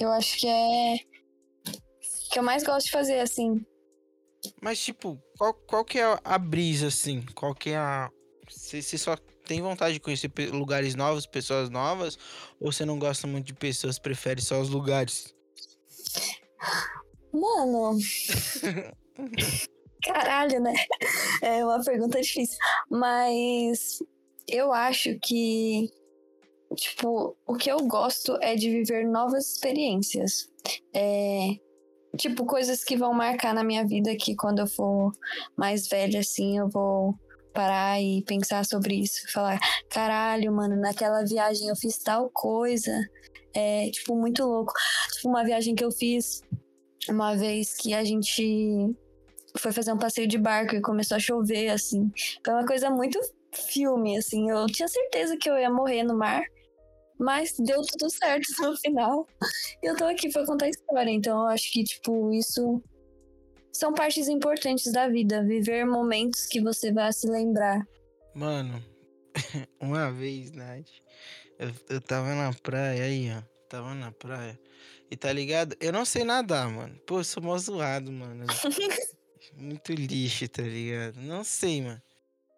Eu 0.00 0.10
acho 0.12 0.38
que 0.38 0.46
é. 0.46 0.96
Que 2.30 2.38
eu 2.38 2.42
mais 2.42 2.62
gosto 2.62 2.86
de 2.86 2.92
fazer, 2.92 3.20
assim. 3.20 3.64
Mas, 4.62 4.78
tipo, 4.78 5.20
qual, 5.36 5.54
qual 5.54 5.84
que 5.84 5.98
é 5.98 6.18
a- 6.24 6.38
brisa, 6.38 6.88
assim? 6.88 7.22
Qual 7.34 7.54
que 7.54 7.70
é 7.70 7.76
a. 7.76 8.10
Você 8.48 8.96
só 8.96 9.16
tem 9.46 9.60
vontade 9.60 9.94
de 9.94 10.00
conhecer 10.00 10.30
lugares 10.52 10.94
novos, 10.94 11.26
pessoas 11.26 11.68
novas? 11.68 12.16
Ou 12.60 12.72
você 12.72 12.84
não 12.84 12.98
gosta 12.98 13.26
muito 13.26 13.46
de 13.46 13.54
pessoas, 13.54 13.98
prefere 13.98 14.40
só 14.40 14.60
os 14.60 14.70
lugares? 14.70 15.34
Mano. 17.32 17.98
Caralho, 20.02 20.60
né? 20.60 20.72
É 21.42 21.64
uma 21.64 21.82
pergunta 21.82 22.20
difícil. 22.20 22.56
Mas 22.88 23.98
eu 24.46 24.72
acho 24.72 25.18
que, 25.20 25.90
tipo, 26.74 27.36
o 27.46 27.54
que 27.56 27.70
eu 27.70 27.78
gosto 27.86 28.38
é 28.40 28.54
de 28.54 28.70
viver 28.70 29.06
novas 29.06 29.54
experiências. 29.54 30.48
É, 30.94 31.58
tipo, 32.16 32.46
coisas 32.46 32.84
que 32.84 32.96
vão 32.96 33.12
marcar 33.12 33.54
na 33.54 33.64
minha 33.64 33.86
vida 33.86 34.14
que 34.16 34.34
quando 34.34 34.60
eu 34.60 34.66
for 34.66 35.12
mais 35.56 35.88
velha, 35.88 36.20
assim, 36.20 36.58
eu 36.58 36.68
vou 36.68 37.14
parar 37.52 38.00
e 38.00 38.22
pensar 38.22 38.64
sobre 38.64 38.94
isso. 38.94 39.30
Falar, 39.32 39.58
caralho, 39.90 40.52
mano, 40.52 40.76
naquela 40.76 41.24
viagem 41.24 41.68
eu 41.68 41.76
fiz 41.76 41.98
tal 41.98 42.30
coisa. 42.30 42.92
É, 43.54 43.90
tipo, 43.90 44.14
muito 44.14 44.44
louco. 44.44 44.72
Tipo, 45.14 45.28
uma 45.28 45.44
viagem 45.44 45.74
que 45.74 45.84
eu 45.84 45.90
fiz 45.90 46.42
uma 47.08 47.34
vez 47.34 47.74
que 47.74 47.94
a 47.94 48.04
gente 48.04 48.94
foi 49.56 49.72
fazer 49.72 49.92
um 49.92 49.98
passeio 49.98 50.28
de 50.28 50.38
barco 50.38 50.74
e 50.74 50.80
começou 50.80 51.16
a 51.16 51.20
chover, 51.20 51.70
assim. 51.70 52.10
Foi 52.44 52.54
uma 52.54 52.66
coisa 52.66 52.90
muito 52.90 53.18
filme, 53.52 54.16
assim. 54.16 54.50
Eu 54.50 54.66
tinha 54.66 54.88
certeza 54.88 55.36
que 55.36 55.48
eu 55.48 55.58
ia 55.58 55.70
morrer 55.70 56.02
no 56.02 56.16
mar, 56.16 56.42
mas 57.18 57.54
deu 57.58 57.82
tudo 57.82 58.10
certo 58.10 58.46
no 58.62 58.76
final. 58.76 59.26
E 59.82 59.86
eu 59.86 59.96
tô 59.96 60.04
aqui 60.04 60.30
pra 60.30 60.46
contar 60.46 60.66
a 60.66 60.70
história, 60.70 61.10
então 61.10 61.40
eu 61.40 61.46
acho 61.48 61.72
que, 61.72 61.84
tipo, 61.84 62.32
isso 62.32 62.82
são 63.72 63.92
partes 63.92 64.28
importantes 64.28 64.92
da 64.92 65.08
vida. 65.08 65.42
Viver 65.42 65.84
momentos 65.84 66.46
que 66.46 66.60
você 66.60 66.92
vai 66.92 67.12
se 67.12 67.28
lembrar. 67.28 67.86
Mano, 68.34 68.82
uma 69.80 70.12
vez, 70.12 70.52
Nath, 70.52 70.88
eu, 71.58 71.70
eu 71.88 72.00
tava 72.00 72.34
na 72.34 72.52
praia 72.52 73.04
aí, 73.04 73.30
ó. 73.32 73.42
Tava 73.68 73.94
na 73.94 74.10
praia. 74.10 74.58
E 75.10 75.16
tá 75.16 75.32
ligado? 75.32 75.76
Eu 75.80 75.92
não 75.92 76.04
sei 76.04 76.24
nadar, 76.24 76.70
mano. 76.70 76.98
Pô, 77.06 77.20
eu 77.20 77.24
sou 77.24 77.42
mó 77.42 77.56
zoado, 77.58 78.10
mano. 78.10 78.46
muito 79.56 79.92
lixo, 79.92 80.48
tá 80.48 80.62
ligado? 80.62 81.20
Não 81.20 81.44
sei, 81.44 81.82
mano. 81.82 82.02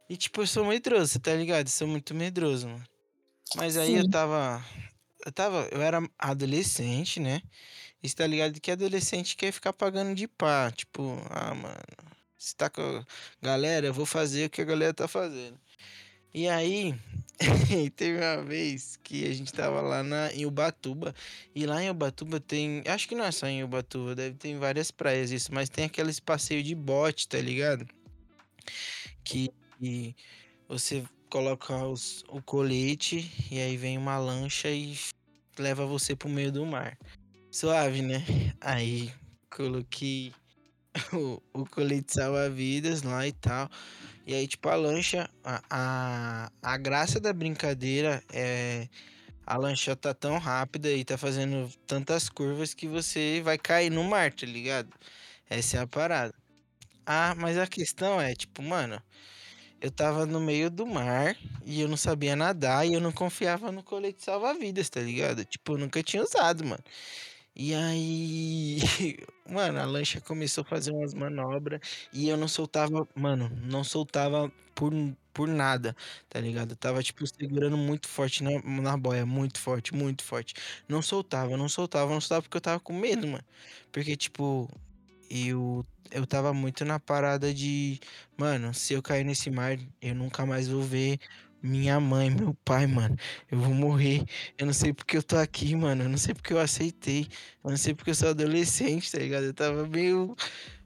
E 0.09 0.17
tipo, 0.17 0.43
eu 0.43 0.47
sou 0.47 0.65
medroso, 0.65 1.21
tá 1.21 1.35
ligado? 1.35 1.67
Eu 1.67 1.73
sou 1.73 1.87
muito 1.87 2.15
medroso, 2.15 2.69
mano. 2.69 2.85
Mas 3.57 3.77
aí 3.77 3.95
eu 3.95 4.03
Sim. 4.05 4.11
tava. 4.11 4.65
Eu 5.25 5.33
tava. 5.33 5.69
Eu 5.71 5.83
era 5.83 6.03
adolescente, 6.19 7.21
né? 7.21 7.43
E 8.03 8.09
você 8.09 8.17
tá 8.17 8.27
ligado 8.27 8.61
que 8.61 8.71
adolescente 8.71 9.37
quer 9.37 9.53
ficar 9.53 9.73
pagando 9.73 10.15
de 10.15 10.27
pá. 10.27 10.71
Tipo, 10.71 11.21
ah, 11.31 11.55
mano. 11.55 12.11
Se 12.39 12.57
tá 12.57 12.71
com 12.71 12.81
a 12.81 13.05
galera, 13.43 13.87
eu 13.87 13.93
vou 13.93 14.07
fazer 14.07 14.47
o 14.47 14.51
que 14.51 14.63
a 14.63 14.65
galera 14.65 14.95
tá 14.95 15.07
fazendo. 15.07 15.59
E 16.33 16.49
aí, 16.49 16.95
teve 17.97 18.19
uma 18.19 18.43
vez 18.43 18.99
que 19.03 19.27
a 19.27 19.35
gente 19.35 19.53
tava 19.53 19.81
lá 19.81 20.03
na, 20.03 20.33
em 20.33 20.47
Ubatuba. 20.47 21.15
E 21.55 21.67
lá 21.67 21.83
em 21.83 21.91
Ubatuba 21.91 22.41
tem. 22.41 22.83
Acho 22.87 23.09
que 23.09 23.15
não 23.15 23.25
é 23.25 23.33
só 23.33 23.47
em 23.47 23.63
Ubatuba, 23.63 24.15
deve 24.15 24.37
ter 24.37 24.57
várias 24.57 24.91
praias 24.91 25.31
isso. 25.31 25.53
Mas 25.53 25.69
tem 25.69 25.85
aqueles 25.85 26.21
passeios 26.21 26.65
de 26.65 26.75
bote, 26.75 27.29
tá 27.29 27.39
ligado? 27.39 27.87
Que, 29.23 29.51
que 29.79 30.15
você 30.69 31.05
coloca 31.31 31.75
os- 31.87 32.25
o 32.29 32.43
colete 32.43 33.31
e 33.51 33.61
aí 33.61 33.77
vem 33.77 33.97
uma 33.99 34.19
lancha 34.19 34.69
e 34.71 34.99
leva 35.59 35.87
você 35.87 36.17
pro 36.17 36.29
meio 36.29 36.53
do 36.53 36.67
mar. 36.67 36.99
Suave, 37.51 38.03
né? 38.03 38.25
Aí 38.61 39.13
coloquei 39.51 40.33
o, 41.15 41.43
o 41.55 41.67
colete 41.67 42.15
salva-vidas 42.15 43.03
lá 43.03 43.27
e 43.27 43.33
tal. 43.33 43.71
E 44.27 44.35
aí, 44.35 44.47
tipo, 44.49 44.69
a 44.69 44.77
lancha, 44.77 45.29
a, 45.45 45.63
a, 45.71 46.53
a 46.63 46.77
graça 46.79 47.21
da 47.21 47.33
brincadeira 47.33 48.23
é 48.33 48.89
a 49.47 49.57
lancha 49.59 49.97
tá 49.97 50.15
tão 50.15 50.39
rápida 50.39 50.91
e 50.93 51.05
tá 51.05 51.19
fazendo 51.19 51.71
tantas 51.87 52.29
curvas 52.29 52.75
que 52.75 52.87
você 52.89 53.41
vai 53.45 53.59
cair 53.59 53.91
no 53.91 54.05
mar, 54.05 54.33
tá 54.33 54.47
ligado? 54.47 54.91
Essa 55.51 55.79
é 55.79 55.81
a 55.81 55.87
parada. 55.87 56.35
Ah, 57.07 57.35
mas 57.37 57.59
a 57.59 57.67
questão 57.67 58.21
é, 58.21 58.35
tipo, 58.35 58.63
mano, 58.63 59.03
eu 59.81 59.91
tava 59.91 60.27
no 60.27 60.41
meio 60.41 60.71
do 60.71 60.87
mar 60.87 61.37
e 61.65 61.81
eu 61.81 61.89
não 61.89 61.97
sabia 61.97 62.37
nadar 62.37 62.87
e 62.87 62.95
eu 62.95 63.01
não 63.01 63.13
confiava 63.13 63.73
no 63.73 63.83
colete 63.83 64.23
salva-vidas, 64.25 64.89
tá 64.91 65.01
ligado? 65.01 65.45
Tipo, 65.45 65.73
eu 65.75 65.79
nunca 65.79 66.03
tinha 66.03 66.23
usado, 66.23 66.65
mano. 66.65 66.83
E 67.55 67.75
aí, 67.75 68.79
mano, 69.49 69.81
a 69.81 69.85
lancha 69.85 70.21
começou 70.21 70.63
a 70.63 70.65
fazer 70.65 70.93
umas 70.93 71.15
manobras 71.15 71.81
e 72.13 72.29
eu 72.29 72.37
não 72.37 72.49
soltava, 72.49 73.07
mano, 73.15 73.51
não 73.65 73.85
soltava 73.85 74.51
por, 74.75 74.93
por 75.35 75.49
nada, 75.49 75.95
tá 76.29 76.41
ligado? 76.41 76.73
Eu 76.73 76.77
tava, 76.77 77.03
tipo, 77.03 77.27
segurando 77.27 77.77
muito 77.77 78.09
forte 78.09 78.43
na, 78.43 78.63
na 78.63 78.97
boia, 78.97 79.27
muito 79.27 79.59
forte, 79.61 79.95
muito 79.95 80.23
forte. 80.25 80.55
Não 80.89 81.03
soltava, 81.03 81.57
não 81.57 81.69
soltava, 81.69 82.11
não 82.13 82.21
soltava 82.21 82.43
porque 82.43 82.57
eu 82.57 82.61
tava 82.61 82.81
com 82.81 82.93
medo, 82.95 83.27
mano. 83.27 83.45
Porque, 83.93 84.17
tipo, 84.17 84.69
eu, 85.31 85.87
eu 86.11 86.27
tava 86.27 86.53
muito 86.53 86.85
na 86.85 86.99
parada 87.01 87.55
de, 87.55 88.01
mano, 88.37 88.75
se 88.75 88.95
eu 88.95 89.03
cair 89.03 89.25
nesse 89.25 89.51
mar, 89.51 89.79
eu 90.03 90.15
nunca 90.15 90.45
mais 90.45 90.69
vou 90.69 90.83
ver 90.83 91.19
minha 91.63 92.01
mãe, 92.01 92.31
meu 92.31 92.55
pai, 92.65 92.87
mano. 92.87 93.17
Eu 93.51 93.59
vou 93.59 93.75
morrer. 93.75 94.25
Eu 94.59 94.67
não 94.67 94.73
sei 94.73 94.93
porque 94.93 95.17
eu 95.17 95.23
tô 95.23 95.37
aqui, 95.37 95.75
mano. 95.77 96.05
Eu 96.05 96.09
não 96.09 96.19
sei 96.19 96.35
porque 96.35 96.53
eu 96.53 96.59
aceitei. 96.61 97.29
Eu 97.63 97.71
não 97.71 97.77
sei 97.77 97.95
porque 97.95 98.11
eu 98.11 98.15
sou 98.15 98.31
adolescente, 98.31 99.13
tá 99.13 99.19
ligado? 99.19 99.45
Eu 99.45 99.55
tava 99.55 99.87
meio. 99.87 100.35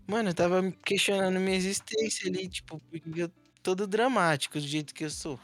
Mano, 0.06 0.30
eu 0.30 0.34
tava 0.34 0.70
questionando 0.84 1.40
minha 1.40 1.56
existência 1.56 2.28
ali, 2.28 2.48
tipo, 2.48 2.80
porque 2.90 3.22
eu 3.22 3.30
todo 3.62 3.86
dramático 3.86 4.60
do 4.60 4.66
jeito 4.66 4.94
que 4.94 5.04
eu 5.04 5.10
sou. 5.10 5.40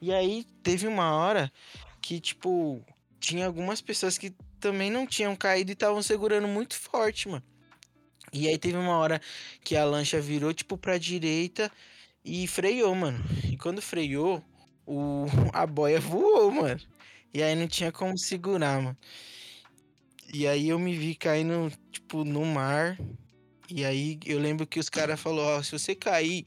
E 0.00 0.12
aí 0.12 0.44
teve 0.62 0.86
uma 0.88 1.14
hora 1.14 1.52
que, 2.00 2.20
tipo, 2.20 2.84
tinha 3.20 3.46
algumas 3.46 3.80
pessoas 3.80 4.18
que 4.18 4.34
também 4.60 4.90
não 4.90 5.06
tinham 5.06 5.36
caído 5.36 5.70
e 5.70 5.74
estavam 5.74 6.02
segurando 6.02 6.48
muito 6.48 6.74
forte, 6.74 7.28
mano. 7.28 7.44
E 8.32 8.48
aí 8.48 8.56
teve 8.58 8.76
uma 8.76 8.96
hora 8.96 9.20
que 9.62 9.76
a 9.76 9.84
lancha 9.84 10.20
virou, 10.20 10.52
tipo, 10.54 10.78
pra 10.78 10.96
direita 10.98 11.70
e 12.24 12.46
freou, 12.46 12.94
mano. 12.94 13.22
E 13.50 13.56
quando 13.56 13.82
freou, 13.82 14.42
o... 14.86 15.26
a 15.52 15.66
boia 15.66 16.00
voou, 16.00 16.50
mano. 16.50 16.80
E 17.34 17.42
aí 17.42 17.54
não 17.54 17.68
tinha 17.68 17.92
como 17.92 18.16
segurar, 18.16 18.80
mano. 18.80 18.96
E 20.32 20.46
aí 20.46 20.68
eu 20.70 20.78
me 20.78 20.96
vi 20.96 21.14
caindo, 21.14 21.70
tipo, 21.90 22.24
no 22.24 22.44
mar. 22.44 22.98
E 23.68 23.84
aí 23.84 24.18
eu 24.24 24.38
lembro 24.38 24.66
que 24.66 24.80
os 24.80 24.88
caras 24.88 25.20
falaram, 25.20 25.58
ó, 25.58 25.62
se 25.62 25.72
você 25.72 25.94
cair, 25.94 26.46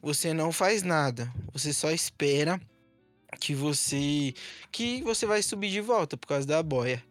você 0.00 0.32
não 0.32 0.52
faz 0.52 0.82
nada. 0.82 1.32
Você 1.52 1.72
só 1.72 1.90
espera 1.90 2.60
que 3.40 3.54
você. 3.54 4.34
que 4.72 5.02
você 5.02 5.26
vai 5.26 5.42
subir 5.42 5.70
de 5.70 5.80
volta 5.80 6.16
por 6.16 6.26
causa 6.26 6.46
da 6.46 6.62
boia. 6.62 7.02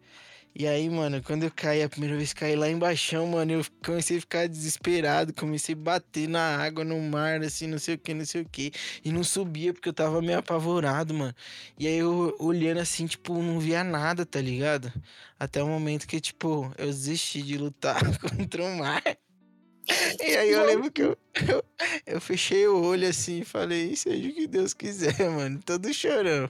E 0.58 0.66
aí, 0.66 0.90
mano, 0.90 1.22
quando 1.22 1.44
eu 1.44 1.52
caí, 1.54 1.84
a 1.84 1.90
primeira 1.90 2.16
vez 2.16 2.32
caí 2.32 2.56
lá 2.56 2.70
embaixo, 2.70 3.28
mano, 3.28 3.52
eu 3.52 3.66
comecei 3.84 4.18
a 4.18 4.22
ficar 4.22 4.48
desesperado, 4.48 5.34
comecei 5.34 5.76
a 5.76 5.78
bater 5.78 6.30
na 6.30 6.58
água, 6.58 6.86
no 6.86 6.98
mar, 7.02 7.42
assim, 7.44 7.68
não 7.68 7.78
sei 7.78 7.96
o 7.96 7.98
que, 7.98 8.14
não 8.14 8.26
sei 8.26 8.42
o 8.42 8.50
que. 8.50 8.72
E 9.04 9.12
não 9.12 9.22
subia 9.22 9.74
porque 9.74 9.90
eu 9.90 9.94
tava 9.94 10.22
meio 10.22 10.40
apavorado, 10.40 11.14
mano. 11.14 11.36
E 11.78 11.86
aí 11.88 11.98
eu 11.98 12.34
olhando 12.40 12.80
assim, 12.80 13.06
tipo, 13.06 13.34
não 13.42 13.60
via 13.60 13.84
nada, 13.84 14.26
tá 14.26 14.40
ligado? 14.40 14.94
Até 15.38 15.62
o 15.62 15.68
momento 15.68 16.08
que, 16.08 16.22
tipo, 16.22 16.72
eu 16.78 16.86
desisti 16.88 17.42
de 17.42 17.58
lutar 17.58 18.00
contra 18.20 18.64
o 18.64 18.78
mar. 18.78 19.04
E 20.24 20.36
aí 20.38 20.52
eu 20.52 20.66
lembro 20.66 20.90
que 20.90 21.02
eu, 21.02 21.18
eu, 21.50 21.64
eu 22.06 22.22
fechei 22.22 22.66
o 22.66 22.82
olho 22.82 23.08
assim 23.10 23.42
e 23.42 23.46
falei, 23.46 23.94
seja 23.98 24.30
o 24.30 24.34
que 24.34 24.48
Deus 24.48 24.74
quiser, 24.74 25.30
mano. 25.30 25.60
Todo 25.66 25.94
chorão. 25.94 26.50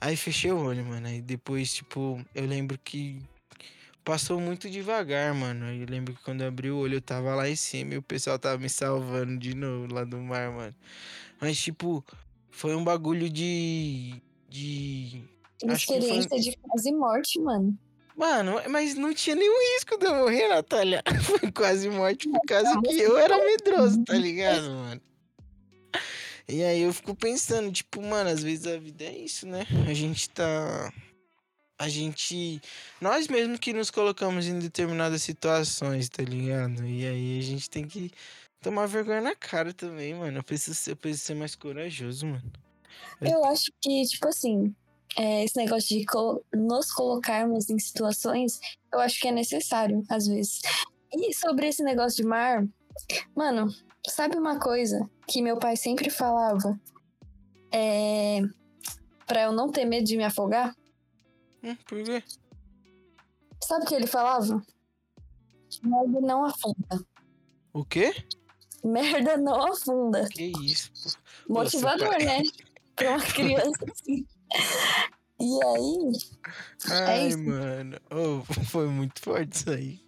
Aí 0.00 0.16
fechei 0.16 0.50
o 0.50 0.58
olho, 0.58 0.84
mano. 0.84 1.06
Aí 1.06 1.20
depois, 1.20 1.74
tipo, 1.74 2.24
eu 2.34 2.46
lembro 2.46 2.78
que 2.82 3.20
passou 4.02 4.40
muito 4.40 4.70
devagar, 4.70 5.34
mano. 5.34 5.66
Aí 5.66 5.82
eu 5.82 5.86
lembro 5.86 6.14
que 6.14 6.22
quando 6.22 6.40
eu 6.40 6.48
abri 6.48 6.70
o 6.70 6.78
olho 6.78 6.96
eu 6.96 7.02
tava 7.02 7.34
lá 7.34 7.48
em 7.48 7.56
cima 7.56 7.94
e 7.94 7.98
o 7.98 8.02
pessoal 8.02 8.38
tava 8.38 8.56
me 8.58 8.68
salvando 8.68 9.36
de 9.38 9.54
novo 9.54 9.92
lá 9.92 10.04
do 10.04 10.16
mar, 10.18 10.50
mano. 10.50 10.74
Mas, 11.38 11.58
tipo, 11.60 12.04
foi 12.50 12.74
um 12.74 12.82
bagulho 12.82 13.28
de. 13.28 14.14
de. 14.48 15.22
Uma 15.62 15.76
que 15.76 15.86
foi- 15.86 15.98
experiência 15.98 16.40
de 16.40 16.56
quase 16.56 16.92
morte, 16.92 17.38
mano. 17.38 17.78
Mano, 18.16 18.60
mas 18.68 18.94
não 18.96 19.14
tinha 19.14 19.36
nenhum 19.36 19.74
risco 19.74 19.96
de 19.98 20.04
eu 20.06 20.14
morrer, 20.14 20.48
Natália. 20.48 21.02
Foi 21.22 21.50
quase 21.50 21.88
morte 21.88 22.28
por 22.28 22.40
causa 22.46 22.78
que 22.82 23.00
eu 23.00 23.16
era 23.16 23.34
medroso, 23.42 24.04
tá 24.04 24.12
ligado, 24.14 24.68
mano? 24.68 25.00
E 26.50 26.62
aí 26.64 26.80
eu 26.82 26.92
fico 26.92 27.14
pensando, 27.14 27.70
tipo, 27.72 28.02
mano, 28.02 28.30
às 28.30 28.42
vezes 28.42 28.66
a 28.66 28.76
vida 28.78 29.04
é 29.04 29.16
isso, 29.16 29.46
né? 29.46 29.66
A 29.88 29.94
gente 29.94 30.28
tá. 30.30 30.92
A 31.78 31.88
gente. 31.88 32.60
Nós 33.00 33.26
mesmos 33.28 33.58
que 33.58 33.72
nos 33.72 33.90
colocamos 33.90 34.46
em 34.46 34.58
determinadas 34.58 35.22
situações, 35.22 36.08
tá 36.08 36.22
ligado? 36.22 36.84
E 36.86 37.06
aí 37.06 37.38
a 37.38 37.42
gente 37.42 37.70
tem 37.70 37.86
que 37.86 38.10
tomar 38.60 38.86
vergonha 38.86 39.20
na 39.20 39.34
cara 39.34 39.72
também, 39.72 40.14
mano. 40.14 40.38
Eu 40.38 40.44
preciso 40.44 40.74
ser, 40.74 40.90
eu 40.92 40.96
preciso 40.96 41.24
ser 41.24 41.34
mais 41.34 41.54
corajoso, 41.54 42.26
mano. 42.26 42.52
Eu 43.20 43.44
acho 43.44 43.70
que, 43.80 44.02
tipo 44.04 44.28
assim, 44.28 44.74
é, 45.16 45.44
esse 45.44 45.56
negócio 45.56 45.88
de 45.98 46.04
co- 46.04 46.42
nos 46.54 46.92
colocarmos 46.92 47.70
em 47.70 47.78
situações, 47.78 48.60
eu 48.92 48.98
acho 49.00 49.18
que 49.20 49.28
é 49.28 49.32
necessário, 49.32 50.02
às 50.08 50.26
vezes. 50.26 50.60
E 51.12 51.34
sobre 51.34 51.68
esse 51.68 51.82
negócio 51.82 52.22
de 52.22 52.28
mar, 52.28 52.66
mano, 53.34 53.74
sabe 54.08 54.36
uma 54.36 54.58
coisa 54.58 55.08
que 55.26 55.42
meu 55.42 55.58
pai 55.58 55.76
sempre 55.76 56.10
falava? 56.10 56.78
É. 57.72 58.40
Pra 59.26 59.42
eu 59.42 59.52
não 59.52 59.70
ter 59.70 59.84
medo 59.84 60.04
de 60.06 60.16
me 60.16 60.24
afogar? 60.24 60.74
Hum, 61.62 61.76
por 61.86 62.02
quê? 62.02 62.22
Sabe 63.62 63.84
o 63.84 63.88
que 63.88 63.94
ele 63.94 64.06
falava? 64.06 64.62
Merda 65.82 66.20
não 66.20 66.44
afunda. 66.44 67.06
O 67.72 67.84
quê? 67.84 68.12
Merda 68.82 69.36
não 69.36 69.72
afunda. 69.72 70.26
Que 70.28 70.52
isso. 70.64 70.90
Motivador, 71.48 72.08
pai. 72.08 72.24
né? 72.24 72.42
Pra 72.96 73.10
uma 73.12 73.20
criança 73.24 73.84
assim. 73.92 74.26
E 75.38 75.64
aí, 75.64 76.12
Ai, 76.90 77.28
isso. 77.28 77.38
mano. 77.38 77.98
Oh, 78.10 78.42
foi 78.64 78.88
muito 78.88 79.20
forte 79.20 79.52
isso 79.52 79.70
aí. 79.70 80.00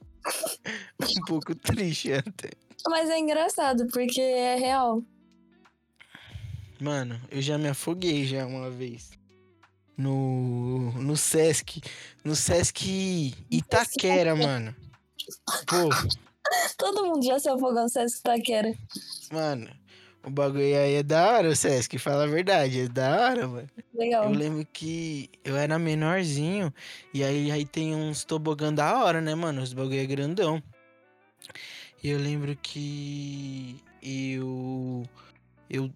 Um 1.01 1.25
pouco 1.27 1.55
triste 1.55 2.13
até. 2.13 2.51
Mas 2.89 3.11
é 3.11 3.19
engraçado, 3.19 3.87
porque 3.89 4.21
é 4.21 4.57
real. 4.57 5.03
Mano, 6.81 7.21
eu 7.31 7.41
já 7.41 7.57
me 7.59 7.69
afoguei 7.69 8.25
já 8.25 8.47
uma 8.47 8.71
vez. 8.71 9.13
No, 9.97 10.91
no 10.93 11.17
Sesc. 11.17 11.81
No 12.25 12.35
Sesc 12.35 13.35
Itaquera, 13.51 14.35
mano. 14.35 14.75
Pô, 15.67 15.89
Todo 16.77 17.07
mundo 17.07 17.25
já 17.25 17.39
se 17.39 17.49
afogou 17.49 17.73
no 17.73 17.89
Sesc 17.89 18.23
Taquera. 18.23 18.73
mano. 19.33 19.71
O 20.25 20.31
bagulho 20.31 20.63
aí 20.63 20.95
é 20.95 21.03
da 21.03 21.33
hora, 21.33 21.49
o 21.49 21.57
Sesc. 21.57 21.99
Fala 21.99 22.25
a 22.25 22.29
verdade, 22.29 22.83
é 22.83 22.89
da 22.89 23.11
hora, 23.11 23.49
mano. 23.49 23.69
Legal. 23.93 24.25
Eu 24.25 24.31
lembro 24.31 24.65
que 24.73 25.29
eu 25.45 25.57
era 25.57 25.79
menorzinho. 25.81 26.73
E 27.13 27.25
aí, 27.25 27.51
aí 27.51 27.65
tem 27.65 27.95
uns 27.95 28.25
tobogã 28.25 28.73
da 28.73 29.03
hora, 29.03 29.21
né, 29.21 29.35
mano? 29.35 29.61
Os 29.63 29.73
bagulho 29.73 29.99
é 30.01 30.07
grandão. 30.07 30.63
E 32.03 32.11
eu 32.11 32.19
lembro 32.19 32.57
que 32.57 33.77
eu. 34.03 35.09
Eu. 35.71 35.91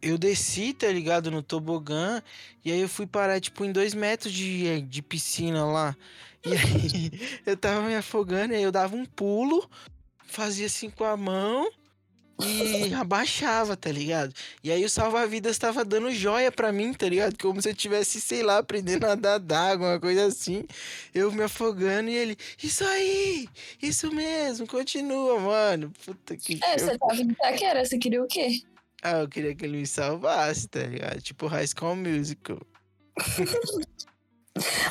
Eu 0.00 0.16
desci, 0.16 0.72
tá 0.72 0.88
ligado? 0.88 1.30
No 1.30 1.42
tobogã. 1.42 2.22
E 2.64 2.72
aí 2.72 2.80
eu 2.80 2.88
fui 2.88 3.06
parar, 3.06 3.40
tipo, 3.40 3.64
em 3.64 3.72
dois 3.72 3.92
metros 3.92 4.32
de, 4.32 4.80
de 4.82 5.02
piscina 5.02 5.64
lá. 5.66 5.96
E 6.44 6.52
aí 6.52 7.40
eu 7.44 7.56
tava 7.56 7.82
me 7.82 7.94
afogando. 7.94 8.54
E 8.54 8.56
aí 8.56 8.62
eu 8.62 8.72
dava 8.72 8.96
um 8.96 9.04
pulo, 9.04 9.68
fazia 10.24 10.66
assim 10.66 10.88
com 10.88 11.04
a 11.04 11.16
mão. 11.16 11.70
E 12.38 12.92
abaixava, 12.92 13.76
tá 13.76 13.90
ligado? 13.90 14.34
E 14.62 14.70
aí 14.70 14.84
o 14.84 14.90
salva-vidas 14.90 15.56
tava 15.56 15.84
dando 15.84 16.10
joia 16.12 16.52
pra 16.52 16.70
mim, 16.70 16.92
tá 16.92 17.08
ligado? 17.08 17.38
Como 17.38 17.62
se 17.62 17.70
eu 17.70 17.74
tivesse, 17.74 18.20
sei 18.20 18.42
lá, 18.42 18.58
aprendendo 18.58 19.04
a 19.04 19.08
nadar 19.10 19.38
d'água, 19.38 19.92
uma 19.92 20.00
coisa 20.00 20.26
assim. 20.26 20.64
Eu 21.14 21.32
me 21.32 21.42
afogando 21.42 22.10
e 22.10 22.14
ele, 22.14 22.36
isso 22.62 22.84
aí! 22.84 23.48
Isso 23.82 24.12
mesmo, 24.12 24.66
continua, 24.66 25.40
mano. 25.40 25.92
Puta 26.04 26.36
que 26.36 26.60
É, 26.62 26.76
você 26.76 26.98
tava 26.98 27.16
em 27.16 27.32
Taquera, 27.34 27.84
você 27.84 27.96
queria 27.96 28.22
o 28.22 28.26
quê? 28.26 28.60
Ah, 29.02 29.20
eu 29.20 29.28
queria 29.28 29.54
que 29.54 29.64
ele 29.64 29.78
me 29.78 29.86
salvasse, 29.86 30.68
tá 30.68 30.80
ligado? 30.80 31.22
Tipo 31.22 31.46
High 31.46 31.66
School 31.66 31.96
Musical. 31.96 32.60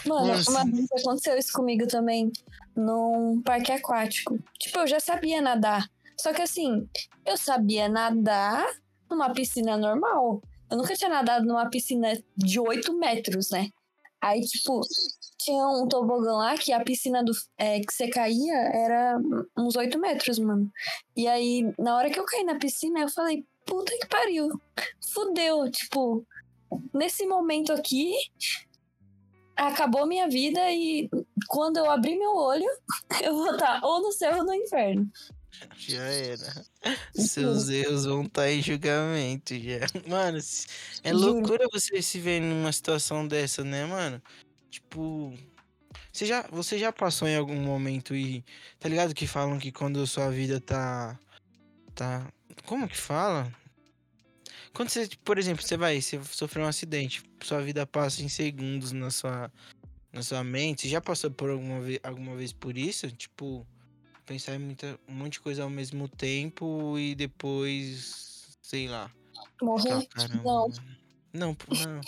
Mano, 0.05 0.27
Nossa. 0.27 0.51
uma 0.51 0.63
vez 0.65 0.85
aconteceu 0.99 1.37
isso 1.37 1.51
comigo 1.51 1.87
também, 1.87 2.31
num 2.75 3.41
parque 3.41 3.71
aquático. 3.71 4.37
Tipo, 4.59 4.79
eu 4.79 4.87
já 4.87 4.99
sabia 4.99 5.41
nadar. 5.41 5.89
Só 6.17 6.33
que 6.33 6.41
assim, 6.41 6.87
eu 7.25 7.37
sabia 7.37 7.89
nadar 7.89 8.65
numa 9.09 9.31
piscina 9.33 9.77
normal. 9.77 10.41
Eu 10.69 10.77
nunca 10.77 10.95
tinha 10.95 11.09
nadado 11.09 11.45
numa 11.45 11.69
piscina 11.69 12.17
de 12.35 12.59
8 12.59 12.97
metros, 12.97 13.51
né? 13.51 13.69
Aí, 14.21 14.41
tipo, 14.41 14.81
tinha 15.37 15.67
um 15.67 15.87
tobogã 15.87 16.33
lá 16.33 16.57
que 16.57 16.73
a 16.73 16.83
piscina 16.83 17.23
do, 17.23 17.31
é, 17.57 17.79
que 17.79 17.93
você 17.93 18.09
caía 18.09 18.55
era 18.55 19.19
uns 19.55 19.75
8 19.75 19.99
metros, 19.99 20.39
mano. 20.39 20.71
E 21.15 21.27
aí, 21.27 21.71
na 21.77 21.95
hora 21.95 22.09
que 22.09 22.19
eu 22.19 22.25
caí 22.25 22.43
na 22.43 22.57
piscina, 22.57 23.01
eu 23.01 23.09
falei, 23.09 23.45
puta 23.65 23.91
que 23.99 24.07
pariu. 24.07 24.49
Fudeu, 25.13 25.69
tipo, 25.69 26.25
nesse 26.91 27.27
momento 27.27 27.71
aqui, 27.71 28.13
acabou 29.55 30.07
minha 30.07 30.27
vida 30.27 30.59
e 30.71 31.09
quando 31.47 31.77
eu 31.77 31.89
abrir 31.89 32.17
meu 32.17 32.35
olho, 32.35 32.67
eu 33.23 33.35
vou 33.35 33.51
estar 33.51 33.79
ou 33.83 34.01
no 34.01 34.11
céu 34.11 34.39
ou 34.39 34.45
no 34.45 34.53
inferno. 34.53 35.09
Já 35.77 36.03
era. 36.03 36.65
Seus 37.13 37.69
erros 37.69 38.05
vão 38.05 38.23
estar 38.23 38.49
em 38.51 38.61
julgamento 38.61 39.55
já. 39.55 39.79
Mano, 40.07 40.37
é 41.03 41.11
Juro. 41.11 41.33
loucura 41.33 41.67
você 41.71 42.01
se 42.01 42.19
ver 42.19 42.39
numa 42.39 42.71
situação 42.71 43.27
dessa, 43.27 43.63
né, 43.63 43.85
mano? 43.85 44.21
Tipo. 44.69 45.33
Você 46.11 46.25
já, 46.25 46.43
você 46.43 46.77
já 46.77 46.93
passou 46.93 47.27
em 47.27 47.35
algum 47.35 47.55
momento 47.55 48.15
e. 48.15 48.43
Tá 48.79 48.87
ligado 48.87 49.13
que 49.13 49.27
falam 49.27 49.59
que 49.59 49.71
quando 49.71 50.05
sua 50.07 50.29
vida 50.29 50.59
tá. 50.59 51.19
Tá. 51.93 52.27
Como 52.65 52.87
que 52.87 52.97
fala? 52.97 53.51
Quando 54.73 54.89
você, 54.89 55.07
por 55.23 55.37
exemplo, 55.37 55.63
você 55.63 55.77
vai, 55.77 56.01
você 56.01 56.21
sofreu 56.25 56.65
um 56.65 56.67
acidente, 56.67 57.23
sua 57.41 57.61
vida 57.61 57.87
passa 57.87 58.21
em 58.21 58.27
segundos 58.27 58.91
na 58.91 59.09
sua, 59.09 59.49
na 60.11 60.21
sua 60.21 60.43
mente. 60.43 60.81
Você 60.81 60.89
já 60.89 60.99
passou 60.99 61.31
por 61.31 61.49
alguma 61.49 61.79
vez, 61.79 61.99
alguma 62.03 62.35
vez 62.35 62.51
por 62.51 62.77
isso? 62.77 63.09
Tipo, 63.11 63.65
pensar 64.25 64.55
em 64.55 64.59
muita, 64.59 64.99
um 65.07 65.13
monte 65.13 65.33
de 65.33 65.39
coisa 65.41 65.63
ao 65.63 65.69
mesmo 65.69 66.07
tempo 66.07 66.97
e 66.97 67.15
depois, 67.15 68.57
sei 68.61 68.87
lá. 68.87 69.11
Morrer? 69.61 70.07
Não. 70.43 70.67
Não, 71.33 71.55
pô, 71.55 71.73
não. 71.75 72.01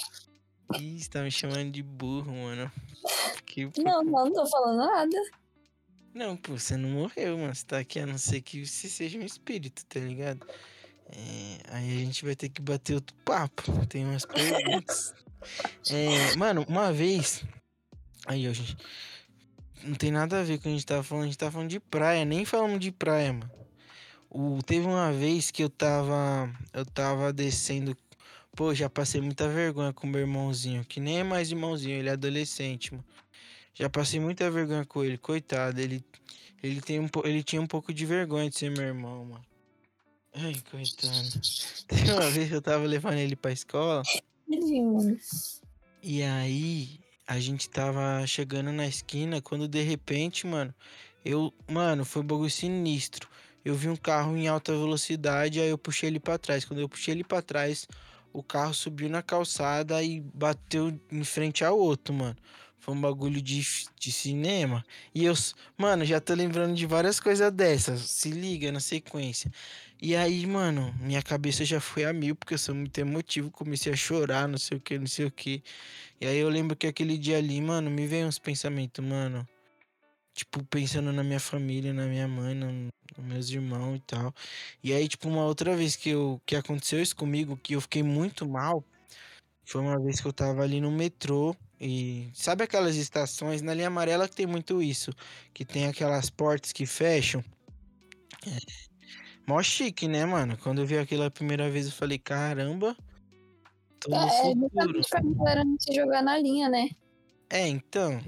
Ih, 0.79 0.99
você 0.99 1.09
tá 1.09 1.21
me 1.21 1.31
chamando 1.31 1.71
de 1.71 1.83
burro, 1.83 2.33
mano. 2.33 2.71
Que, 3.45 3.65
Não, 3.77 4.03
não, 4.03 4.25
não 4.25 4.33
tô 4.33 4.45
falando 4.47 4.77
nada. 4.77 5.17
Não, 6.13 6.35
pô, 6.35 6.57
você 6.57 6.75
não 6.75 6.89
morreu, 6.89 7.37
mano. 7.37 7.53
Você 7.53 7.65
tá 7.65 7.77
aqui 7.79 7.99
a 7.99 8.05
não 8.05 8.17
ser 8.17 8.41
que 8.41 8.65
você 8.65 8.89
seja 8.89 9.19
um 9.19 9.23
espírito, 9.23 9.85
tá 9.85 9.99
ligado? 9.99 10.47
É, 11.09 11.59
aí 11.69 11.95
a 11.95 11.99
gente 11.99 12.25
vai 12.25 12.35
ter 12.35 12.49
que 12.49 12.61
bater 12.61 12.95
outro 12.95 13.15
papo. 13.23 13.85
Tem 13.87 14.03
umas 14.03 14.25
perguntas. 14.25 15.13
É, 15.89 16.35
mano, 16.35 16.65
uma 16.67 16.91
vez. 16.91 17.43
Aí, 18.25 18.49
ó, 18.49 18.53
gente. 18.53 18.75
Não 19.83 19.95
tem 19.95 20.11
nada 20.11 20.39
a 20.39 20.43
ver 20.43 20.57
com 20.57 20.59
o 20.59 20.61
que 20.63 20.69
a 20.69 20.71
gente 20.71 20.85
tava 20.85 21.03
falando. 21.03 21.23
A 21.23 21.27
gente 21.27 21.37
tava 21.37 21.51
falando 21.51 21.69
de 21.69 21.79
praia. 21.79 22.25
Nem 22.25 22.45
falamos 22.45 22.79
de 22.79 22.91
praia, 22.91 23.33
mano. 23.33 23.51
O, 24.29 24.59
teve 24.63 24.85
uma 24.85 25.11
vez 25.11 25.51
que 25.51 25.63
eu 25.63 25.69
tava. 25.69 26.51
Eu 26.73 26.85
tava 26.85 27.31
descendo. 27.31 27.95
Pô, 28.55 28.73
já 28.73 28.89
passei 28.89 29.21
muita 29.21 29.47
vergonha 29.47 29.93
com 29.93 30.07
meu 30.07 30.21
irmãozinho. 30.21 30.83
Que 30.83 30.99
nem 30.99 31.19
é 31.19 31.23
mais 31.23 31.51
irmãozinho, 31.51 31.97
ele 31.97 32.09
é 32.09 32.13
adolescente, 32.13 32.91
mano. 32.91 33.05
Já 33.73 33.89
passei 33.89 34.19
muita 34.19 34.49
vergonha 34.49 34.83
com 34.83 35.03
ele, 35.03 35.17
coitado. 35.17 35.79
Ele, 35.79 36.03
ele, 36.63 36.81
tem 36.81 36.99
um, 36.99 37.07
ele 37.23 37.43
tinha 37.43 37.61
um 37.61 37.67
pouco 37.67 37.93
de 37.93 38.05
vergonha 38.05 38.49
de 38.49 38.57
ser 38.57 38.71
meu 38.71 38.83
irmão, 38.83 39.25
mano. 39.25 39.45
Ai, 40.33 40.55
coitado. 40.69 41.41
Teve 41.87 42.11
uma 42.11 42.29
vez 42.29 42.49
que 42.49 42.55
eu 42.55 42.61
tava 42.61 42.85
levando 42.85 43.17
ele 43.17 43.35
pra 43.35 43.51
escola. 43.51 44.01
E 46.01 46.23
aí, 46.23 46.99
a 47.27 47.39
gente 47.39 47.69
tava 47.69 48.25
chegando 48.25 48.71
na 48.71 48.87
esquina 48.87 49.41
quando 49.41 49.67
de 49.67 49.81
repente, 49.81 50.47
mano, 50.47 50.73
eu, 51.25 51.53
mano, 51.67 52.05
foi 52.05 52.21
um 52.21 52.25
bagulho 52.25 52.49
sinistro. 52.49 53.27
Eu 53.65 53.75
vi 53.75 53.89
um 53.89 53.97
carro 53.97 54.37
em 54.37 54.47
alta 54.47 54.71
velocidade, 54.71 55.59
aí 55.59 55.67
eu 55.67 55.77
puxei 55.77 56.07
ele 56.07 56.21
pra 56.21 56.37
trás. 56.37 56.63
Quando 56.63 56.79
eu 56.79 56.87
puxei 56.87 57.13
ele 57.13 57.23
pra 57.25 57.41
trás, 57.41 57.85
o 58.31 58.41
carro 58.41 58.73
subiu 58.73 59.09
na 59.09 59.21
calçada 59.21 60.01
e 60.01 60.21
bateu 60.21 60.97
em 61.11 61.23
frente 61.25 61.65
ao 61.65 61.77
outro, 61.77 62.13
mano. 62.13 62.37
Foi 62.79 62.93
um 62.93 63.01
bagulho 63.01 63.41
de, 63.41 63.61
de 63.99 64.11
cinema. 64.11 64.85
E 65.13 65.25
eu, 65.25 65.33
mano, 65.77 66.05
já 66.05 66.21
tô 66.21 66.33
lembrando 66.33 66.73
de 66.75 66.85
várias 66.85 67.19
coisas 67.19 67.51
dessas. 67.51 67.99
Se 68.01 68.29
liga 68.29 68.71
na 68.71 68.79
sequência. 68.79 69.51
E 70.01 70.15
aí, 70.15 70.45
mano, 70.45 70.93
minha 70.99 71.23
cabeça 71.23 71.65
já 71.65 71.79
foi 71.79 72.05
a 72.05 72.13
mil, 72.13 72.35
porque 72.35 72.53
eu 72.53 72.57
sou 72.57 72.75
muito 72.75 72.97
emotivo. 72.99 73.49
Comecei 73.51 73.91
a 73.91 73.95
chorar, 73.95 74.47
não 74.47 74.57
sei 74.57 74.77
o 74.77 74.81
que, 74.81 74.97
não 74.99 75.07
sei 75.07 75.25
o 75.25 75.31
que. 75.31 75.63
E 76.21 76.27
aí 76.27 76.37
eu 76.37 76.49
lembro 76.49 76.75
que 76.77 76.87
aquele 76.87 77.17
dia 77.17 77.37
ali, 77.37 77.61
mano, 77.61 77.91
me 77.91 78.07
veio 78.07 78.27
uns 78.27 78.39
pensamentos, 78.39 79.03
mano. 79.05 79.47
Tipo, 80.35 80.63
pensando 80.65 81.11
na 81.13 81.23
minha 81.23 81.39
família, 81.39 81.93
na 81.93 82.05
minha 82.07 82.27
mãe, 82.27 82.55
no- 82.55 82.89
nos 83.17 83.25
meus 83.27 83.49
irmãos 83.51 83.97
e 83.97 84.01
tal. 84.01 84.33
E 84.83 84.93
aí, 84.93 85.07
tipo, 85.07 85.29
uma 85.29 85.45
outra 85.45 85.75
vez 85.75 85.95
que, 85.95 86.09
eu, 86.11 86.41
que 86.45 86.55
aconteceu 86.55 87.01
isso 87.01 87.15
comigo, 87.15 87.57
que 87.57 87.75
eu 87.75 87.81
fiquei 87.81 88.03
muito 88.03 88.47
mal, 88.47 88.83
foi 89.65 89.81
uma 89.81 89.99
vez 90.01 90.21
que 90.21 90.27
eu 90.27 90.33
tava 90.33 90.63
ali 90.63 90.81
no 90.81 90.91
metrô 90.91 91.55
E 91.81 92.29
sabe 92.33 92.63
aquelas 92.63 92.95
estações 92.97 93.61
na 93.61 93.73
linha 93.73 93.87
amarela 93.87 94.27
que 94.29 94.35
tem 94.35 94.47
muito 94.47 94.81
isso, 94.83 95.11
que 95.53 95.65
tem 95.65 95.87
aquelas 95.87 96.29
portas 96.29 96.71
que 96.73 96.85
fecham. 96.87 97.43
É. 98.45 98.77
Mó 99.47 99.63
chique, 99.63 100.07
né, 100.09 100.25
mano? 100.25 100.57
Quando 100.57 100.81
eu 100.81 100.85
vi 100.85 100.97
aquilo 100.97 101.23
a 101.23 101.31
primeira 101.31 101.69
vez, 101.69 101.85
eu 101.85 101.91
falei, 101.93 102.19
caramba, 102.19 102.95
tô 103.99 104.09
no 104.11 104.17
É, 104.17 104.29
futuro. 104.29 105.01
pra 105.37 105.63
não 105.63 105.77
se 105.79 105.95
jogar 105.95 106.21
na 106.21 106.37
linha, 106.37 106.67
né? 106.67 106.89
É, 107.49 107.65
então. 107.65 108.19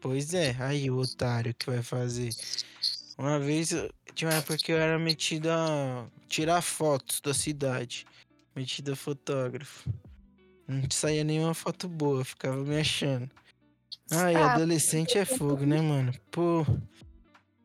Pois 0.00 0.34
é, 0.34 0.56
aí 0.60 0.88
o 0.88 0.98
otário 0.98 1.52
que 1.54 1.66
vai 1.66 1.82
fazer. 1.82 2.30
Uma 3.18 3.40
vez, 3.40 3.70
tinha 4.14 4.30
uma 4.30 4.36
época 4.36 4.56
que 4.56 4.70
eu 4.70 4.78
era 4.78 4.98
metido 4.98 5.50
a 5.50 6.06
tirar 6.28 6.62
fotos 6.62 7.20
da 7.20 7.34
cidade. 7.34 8.06
Metido 8.54 8.92
a 8.92 8.96
fotógrafo. 8.96 9.90
Não 10.68 10.88
saía 10.90 11.24
nenhuma 11.24 11.54
foto 11.54 11.88
boa, 11.88 12.24
ficava 12.24 12.56
me 12.62 12.78
achando. 12.78 13.28
Ai, 14.10 14.34
Ah, 14.36 14.54
adolescente 14.54 15.18
é 15.18 15.24
fogo, 15.24 15.64
né, 15.66 15.80
mano? 15.80 16.12
Pô. 16.30 16.64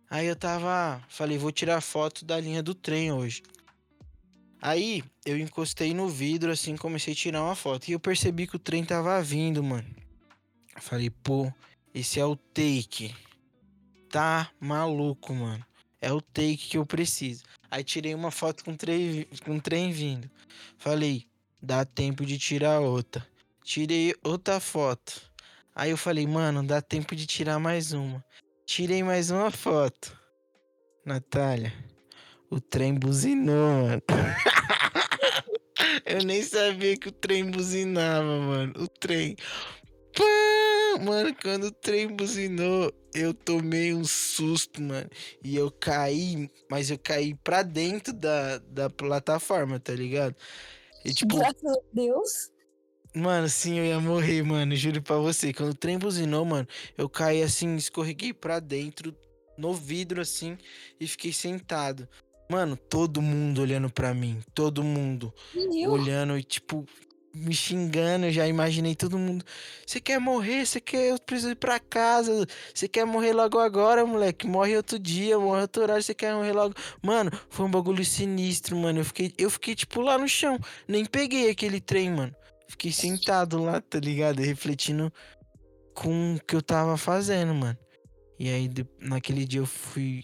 Aí 0.10 0.28
eu 0.28 0.36
tava. 0.36 1.04
Falei, 1.10 1.38
vou 1.38 1.52
tirar 1.52 1.82
foto 1.82 2.24
da 2.24 2.40
linha 2.40 2.64
do 2.64 2.74
trem 2.74 3.12
hoje. 3.12 3.44
Aí 4.62 5.04
eu 5.26 5.38
encostei 5.38 5.94
no 5.94 6.10
vidro 6.10 6.52
assim, 6.52 6.76
comecei 6.76 7.14
a 7.14 7.16
tirar 7.16 7.44
uma 7.44 7.56
foto. 7.56 7.88
E 7.88 7.92
eu 7.92 8.00
percebi 8.00 8.48
que 8.48 8.56
o 8.56 8.60
trem 8.60 8.84
tava 8.84 9.22
vindo, 9.22 9.64
mano. 9.64 9.88
Falei, 10.78 11.10
pô, 11.10 11.52
esse 11.94 12.20
é 12.20 12.26
o 12.26 12.36
take. 12.36 13.14
Tá 14.10 14.50
maluco, 14.60 15.34
mano. 15.34 15.66
É 16.00 16.12
o 16.12 16.22
take 16.22 16.70
que 16.70 16.78
eu 16.78 16.86
preciso. 16.86 17.44
Aí 17.70 17.84
tirei 17.84 18.16
uma 18.16 18.32
foto 18.32 18.64
com 18.64 18.72
o 18.72 18.78
trem, 18.78 19.28
com 19.44 19.58
o 19.58 19.62
trem 19.62 19.92
vindo. 19.92 20.30
Falei, 20.78 21.28
dá 21.62 21.84
tempo 21.84 22.26
de 22.26 22.38
tirar 22.38 22.80
outra. 22.80 23.26
Tirei 23.64 24.16
outra 24.24 24.60
foto. 24.60 25.22
Aí 25.76 25.92
eu 25.92 25.98
falei, 25.98 26.26
mano, 26.26 26.66
dá 26.66 26.82
tempo 26.82 27.16
de 27.16 27.26
tirar 27.26 27.60
mais 27.60 27.92
uma. 27.92 28.24
Tirei 28.68 29.02
mais 29.02 29.32
uma 29.32 29.50
foto. 29.50 30.14
Natália, 31.06 31.72
o 32.52 32.60
trem 32.60 32.94
buzinou, 32.94 33.84
mano. 33.84 34.02
eu 36.06 36.22
nem 36.26 36.44
sabia 36.44 36.98
que 36.98 37.08
o 37.08 37.12
trem 37.14 37.50
buzinava, 37.50 38.26
mano. 38.26 38.74
O 38.78 38.88
trem. 38.90 39.38
Mano, 41.02 41.34
quando 41.42 41.68
o 41.68 41.72
trem 41.72 42.14
buzinou, 42.14 42.92
eu 43.16 43.34
tomei 43.34 43.94
um 43.94 44.04
susto, 44.04 44.82
mano. 44.82 45.10
E 45.42 45.56
eu 45.56 45.72
caí, 45.72 46.52
mas 46.70 46.92
eu 46.92 47.00
caí 47.00 47.36
pra 47.36 47.64
dentro 47.64 48.12
da, 48.12 48.58
da 48.58 48.90
plataforma, 48.90 49.80
tá 49.80 49.94
ligado? 49.94 50.36
E 51.06 51.14
tipo, 51.14 51.38
Graças 51.38 51.64
a 51.64 51.80
Deus. 51.94 52.52
Mano, 53.18 53.50
sim, 53.50 53.80
eu 53.80 53.86
ia 53.86 54.00
morrer, 54.00 54.44
mano. 54.44 54.76
Juro 54.76 55.02
pra 55.02 55.18
você. 55.18 55.52
Quando 55.52 55.72
o 55.72 55.76
trem 55.76 55.98
buzinou, 55.98 56.46
mano, 56.46 56.68
eu 56.96 57.10
caí 57.10 57.42
assim, 57.42 57.76
escorreguei 57.76 58.32
pra 58.32 58.60
dentro, 58.60 59.16
no 59.58 59.74
vidro 59.74 60.22
assim, 60.22 60.56
e 61.00 61.08
fiquei 61.08 61.34
sentado. 61.34 62.08
Mano, 62.50 62.78
todo 62.78 63.22
mundo 63.22 63.62
olhando 63.62 63.90
pra 63.90 64.14
mim. 64.14 64.40
Todo 64.54 64.84
mundo 64.84 65.34
olhando 65.88 66.38
e, 66.38 66.44
tipo, 66.44 66.86
me 67.34 67.54
xingando. 67.54 68.28
Eu 68.28 68.32
já 68.32 68.48
imaginei 68.48 68.96
todo 68.96 69.18
mundo. 69.18 69.44
Você 69.86 70.00
quer 70.00 70.20
morrer? 70.20 70.66
Você 70.66 70.80
quer. 70.80 71.10
Eu 71.10 71.20
preciso 71.20 71.52
ir 71.52 71.56
pra 71.56 71.80
casa. 71.80 72.46
Você 72.74 72.88
quer 72.88 73.06
morrer 73.06 73.34
logo 73.34 73.58
agora, 73.58 74.06
moleque? 74.06 74.46
Morre 74.46 74.78
outro 74.78 75.00
dia, 75.00 75.40
morre 75.40 75.62
outro 75.62 75.82
horário. 75.82 76.04
Você 76.04 76.14
quer 76.14 76.36
morrer 76.36 76.54
logo. 76.54 76.76
Mano, 77.02 77.32
foi 77.50 77.66
um 77.66 77.72
bagulho 77.72 78.06
sinistro, 78.06 78.78
mano. 78.78 79.00
Eu 79.00 79.06
fiquei, 79.06 79.34
eu 79.40 79.50
fiquei, 79.50 79.74
tipo, 79.74 80.02
lá 80.02 80.20
no 80.20 80.28
chão. 80.30 80.60
Nem 80.88 81.04
peguei 81.04 81.50
aquele 81.50 81.82
trem, 81.82 82.12
mano. 82.12 82.36
Fiquei 82.68 82.92
sentado 82.92 83.62
lá, 83.64 83.82
tá 83.82 84.00
ligado? 84.00 84.40
Refletindo 84.40 85.12
com 85.94 86.36
o 86.36 86.40
que 86.40 86.56
eu 86.56 86.62
tava 86.62 86.98
fazendo, 86.98 87.54
mano. 87.54 87.78
E 88.40 88.50
aí, 88.50 88.70
naquele 89.00 89.46
dia 89.46 89.62
eu 89.62 89.66
fui, 89.66 90.24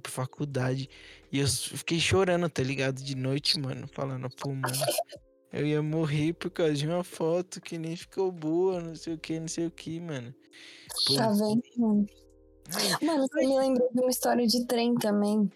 pra 0.00 0.10
faculdade 0.10 0.88
e 1.30 1.38
eu 1.38 1.46
fiquei 1.46 2.00
chorando, 2.00 2.48
tá 2.48 2.62
ligado? 2.62 3.02
De 3.02 3.14
noite, 3.14 3.58
mano. 3.58 3.86
Falando, 3.92 4.28
pô, 4.30 4.50
mano. 4.50 4.74
Eu 5.52 5.66
ia 5.66 5.82
morrer 5.82 6.32
por 6.32 6.50
causa 6.50 6.72
de 6.72 6.86
uma 6.86 7.04
foto 7.04 7.60
que 7.60 7.76
nem 7.76 7.94
ficou 7.94 8.32
boa, 8.32 8.80
não 8.80 8.94
sei 8.94 9.14
o 9.14 9.18
que, 9.18 9.38
não 9.38 9.48
sei 9.48 9.66
o 9.66 9.70
que, 9.70 10.00
mano. 10.00 10.34
Pô, 11.06 11.14
Tá 11.14 11.28
vendo, 11.28 11.62
mano? 11.76 12.06
Mano, 13.02 13.26
você 13.28 13.46
me 13.46 13.58
lembrou 13.58 13.88
de 13.92 14.00
uma 14.00 14.10
história 14.10 14.46
de 14.46 14.66
trem 14.66 14.94
também. 14.94 15.50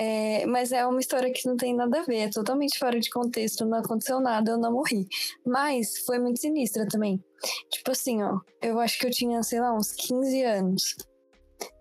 É, 0.00 0.46
mas 0.46 0.70
é 0.70 0.86
uma 0.86 1.00
história 1.00 1.32
que 1.32 1.44
não 1.44 1.56
tem 1.56 1.74
nada 1.74 1.98
a 1.98 2.04
ver, 2.04 2.18
é 2.18 2.30
totalmente 2.30 2.78
fora 2.78 3.00
de 3.00 3.10
contexto, 3.10 3.66
não 3.66 3.78
aconteceu 3.78 4.20
nada, 4.20 4.52
eu 4.52 4.56
não 4.56 4.70
morri. 4.70 5.08
Mas 5.44 5.98
foi 6.06 6.20
muito 6.20 6.38
sinistra 6.38 6.86
também. 6.86 7.20
Tipo 7.68 7.90
assim, 7.90 8.22
ó, 8.22 8.38
eu 8.62 8.78
acho 8.78 8.96
que 8.96 9.08
eu 9.08 9.10
tinha, 9.10 9.42
sei 9.42 9.60
lá, 9.60 9.74
uns 9.74 9.90
15 9.90 10.42
anos. 10.44 10.94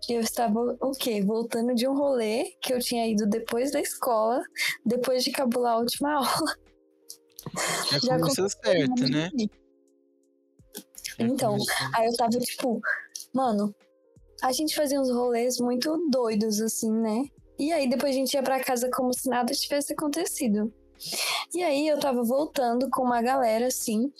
E 0.09 0.13
eu 0.13 0.21
estava, 0.21 0.59
o 0.81 0.91
quê? 0.93 1.21
Voltando 1.21 1.75
de 1.75 1.87
um 1.87 1.93
rolê 1.93 2.55
que 2.59 2.73
eu 2.73 2.79
tinha 2.79 3.07
ido 3.07 3.27
depois 3.27 3.71
da 3.71 3.79
escola, 3.79 4.41
depois 4.83 5.23
de 5.23 5.29
cabular 5.29 5.73
a 5.73 5.79
última 5.79 6.15
aula. 6.17 6.55
já 7.91 7.99
já 7.99 8.19
começou 8.19 8.49
certo, 8.49 9.11
né? 9.11 9.29
Então, 11.19 11.55
Aí 11.93 12.07
eu 12.07 12.15
tava 12.15 12.39
tipo, 12.39 12.81
mano, 13.31 13.75
a 14.41 14.51
gente 14.51 14.75
fazia 14.75 14.99
uns 14.99 15.11
rolês 15.11 15.59
muito 15.59 15.95
doidos, 16.09 16.59
assim, 16.61 16.91
né? 16.91 17.25
E 17.59 17.71
aí 17.71 17.89
depois 17.89 18.11
a 18.11 18.17
gente 18.17 18.33
ia 18.33 18.43
pra 18.43 18.63
casa 18.63 18.89
como 18.91 19.13
se 19.13 19.29
nada 19.29 19.53
tivesse 19.53 19.93
acontecido. 19.93 20.71
E 21.53 21.63
aí 21.63 21.87
eu 21.87 21.99
tava 21.99 22.23
voltando 22.23 22.89
com 22.89 23.03
uma 23.03 23.21
galera, 23.21 23.67
assim, 23.67 24.11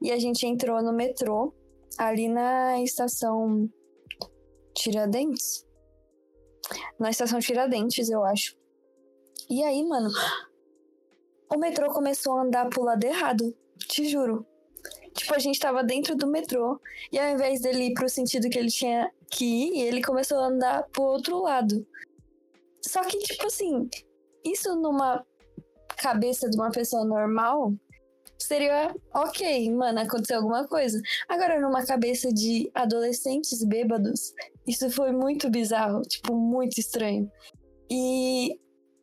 e 0.00 0.12
a 0.12 0.18
gente 0.18 0.46
entrou 0.46 0.82
no 0.82 0.92
metrô, 0.92 1.52
ali 1.98 2.28
na 2.28 2.82
estação 2.82 3.68
Tiradentes. 4.74 5.64
Na 6.98 7.10
estação 7.10 7.38
Tiradentes, 7.40 8.10
eu 8.10 8.22
acho. 8.24 8.56
E 9.48 9.62
aí, 9.62 9.82
mano, 9.84 10.10
o 11.54 11.58
metrô 11.58 11.92
começou 11.92 12.34
a 12.34 12.42
andar 12.42 12.68
pro 12.68 12.82
lado 12.82 13.04
errado, 13.04 13.56
te 13.88 14.06
juro. 14.08 14.44
Tipo, 15.14 15.34
a 15.34 15.38
gente 15.38 15.58
tava 15.58 15.82
dentro 15.82 16.14
do 16.14 16.26
metrô, 16.26 16.78
e 17.10 17.18
ao 17.18 17.30
invés 17.30 17.60
dele 17.60 17.84
ir 17.84 17.94
pro 17.94 18.08
sentido 18.08 18.50
que 18.50 18.58
ele 18.58 18.68
tinha 18.68 19.10
que 19.30 19.44
ir, 19.44 19.80
ele 19.82 20.02
começou 20.02 20.38
a 20.38 20.48
andar 20.48 20.82
pro 20.90 21.04
outro 21.04 21.40
lado. 21.40 21.86
Só 22.86 23.02
que, 23.02 23.18
tipo 23.18 23.46
assim, 23.46 23.88
isso 24.44 24.74
numa 24.76 25.24
cabeça 25.96 26.48
de 26.48 26.56
uma 26.56 26.70
pessoa 26.70 27.04
normal 27.04 27.74
seria 28.38 28.94
ok, 29.14 29.72
mano, 29.72 30.00
aconteceu 30.00 30.36
alguma 30.36 30.66
coisa. 30.68 31.00
Agora, 31.28 31.60
numa 31.60 31.84
cabeça 31.84 32.32
de 32.32 32.70
adolescentes 32.74 33.64
bêbados, 33.64 34.32
isso 34.66 34.90
foi 34.90 35.10
muito 35.10 35.50
bizarro, 35.50 36.02
tipo, 36.02 36.34
muito 36.34 36.78
estranho. 36.78 37.30
E 37.90 38.58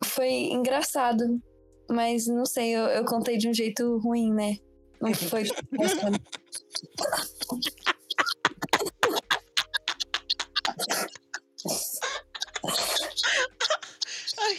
foi 0.06 0.52
engraçado, 0.52 1.41
mas 1.89 2.28
não 2.28 2.46
sei, 2.46 2.76
eu, 2.76 2.84
eu 2.86 3.06
contei 3.06 3.38
de 3.38 3.50
um 3.50 3.54
jeito 3.54 3.98
ruim, 4.00 4.32
né? 4.32 4.58
Não 5.02 5.13
foi. 5.13 5.43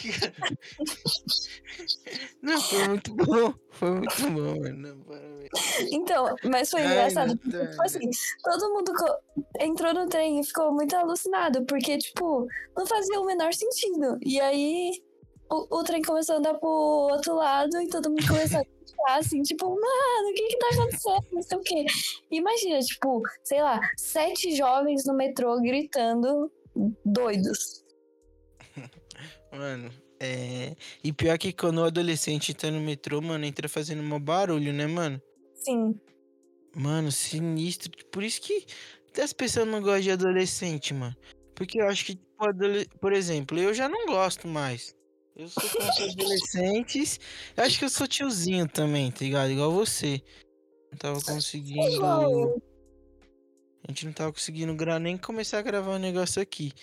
Não, 2.41 2.61
foi 2.61 2.87
muito 2.87 3.15
bom. 3.15 3.53
Foi 3.71 3.91
muito 3.91 4.21
bom, 4.21 4.59
mano. 4.59 5.05
Então, 5.91 6.35
mas 6.43 6.69
foi 6.69 6.81
Ai, 6.81 6.87
engraçado. 6.87 7.37
Porque, 7.37 7.57
Natália. 7.57 7.71
tipo 7.71 7.83
assim, 7.83 8.09
todo 8.43 8.73
mundo 8.73 8.91
entrou 9.59 9.93
no 9.93 10.07
trem 10.07 10.39
e 10.39 10.45
ficou 10.45 10.73
muito 10.73 10.95
alucinado, 10.95 11.65
porque, 11.65 11.97
tipo, 11.97 12.47
não 12.75 12.85
fazia 12.85 13.19
o 13.19 13.25
menor 13.25 13.53
sentido. 13.53 14.17
E 14.21 14.39
aí 14.39 14.91
o, 15.49 15.79
o 15.79 15.83
trem 15.83 16.01
começou 16.01 16.35
a 16.35 16.39
andar 16.39 16.55
pro 16.55 16.69
outro 16.69 17.35
lado 17.35 17.81
e 17.81 17.89
todo 17.89 18.09
mundo 18.09 18.27
começou 18.27 18.59
a 18.59 18.63
gritar 18.63 19.19
assim, 19.19 19.41
tipo, 19.41 19.69
mano, 19.69 20.29
o 20.29 20.33
que 20.33 20.47
que 20.47 20.57
tá 20.57 20.67
acontecendo? 20.73 21.25
Não 21.31 21.41
sei 21.41 21.57
o 21.57 21.61
quê. 21.61 21.85
Imagina, 22.31 22.79
tipo, 22.79 23.21
sei 23.43 23.61
lá, 23.61 23.79
sete 23.97 24.55
jovens 24.55 25.05
no 25.05 25.13
metrô 25.13 25.59
gritando 25.61 26.51
doidos. 27.05 27.83
Mano, 29.51 29.91
é. 30.19 30.75
E 31.03 31.11
pior 31.13 31.37
que 31.37 31.51
quando 31.53 31.79
o 31.79 31.83
adolescente 31.85 32.53
tá 32.53 32.69
no 32.71 32.79
metrô, 32.81 33.21
mano, 33.21 33.45
entra 33.45 33.67
fazendo 33.69 34.01
um 34.01 34.19
barulho, 34.19 34.73
né, 34.73 34.87
mano? 34.87 35.21
Sim. 35.53 35.99
Mano, 36.75 37.11
sinistro. 37.11 37.91
Por 38.11 38.23
isso 38.23 38.41
que 38.41 38.65
as 39.21 39.31
pessoas 39.33 39.67
não 39.67 39.81
gostam 39.81 40.01
de 40.01 40.11
adolescente, 40.11 40.93
mano. 40.93 41.15
Porque 41.55 41.81
eu 41.81 41.87
acho 41.87 42.05
que, 42.05 42.15
tipo, 42.15 42.45
adole- 42.45 42.87
por 42.99 43.13
exemplo, 43.13 43.57
eu 43.57 43.73
já 43.73 43.87
não 43.87 44.05
gosto 44.07 44.47
mais. 44.47 44.93
Eu 45.37 45.47
sou 45.47 45.63
com 45.69 45.79
os 45.79 46.11
adolescentes. 46.11 47.19
Eu 47.55 47.63
acho 47.63 47.79
que 47.79 47.85
eu 47.85 47.89
sou 47.89 48.07
tiozinho 48.07 48.67
também, 48.67 49.11
tá 49.11 49.19
ligado? 49.23 49.51
Igual 49.51 49.71
você. 49.71 50.21
Não 50.91 50.97
tava 50.97 51.21
conseguindo. 51.21 51.81
A 53.87 53.91
gente 53.91 54.05
não 54.05 54.13
tava 54.13 54.33
conseguindo 54.33 54.73
gra... 54.75 54.99
nem 54.99 55.17
começar 55.17 55.59
a 55.59 55.61
gravar 55.61 55.91
um 55.91 55.99
negócio 55.99 56.41
aqui. 56.41 56.73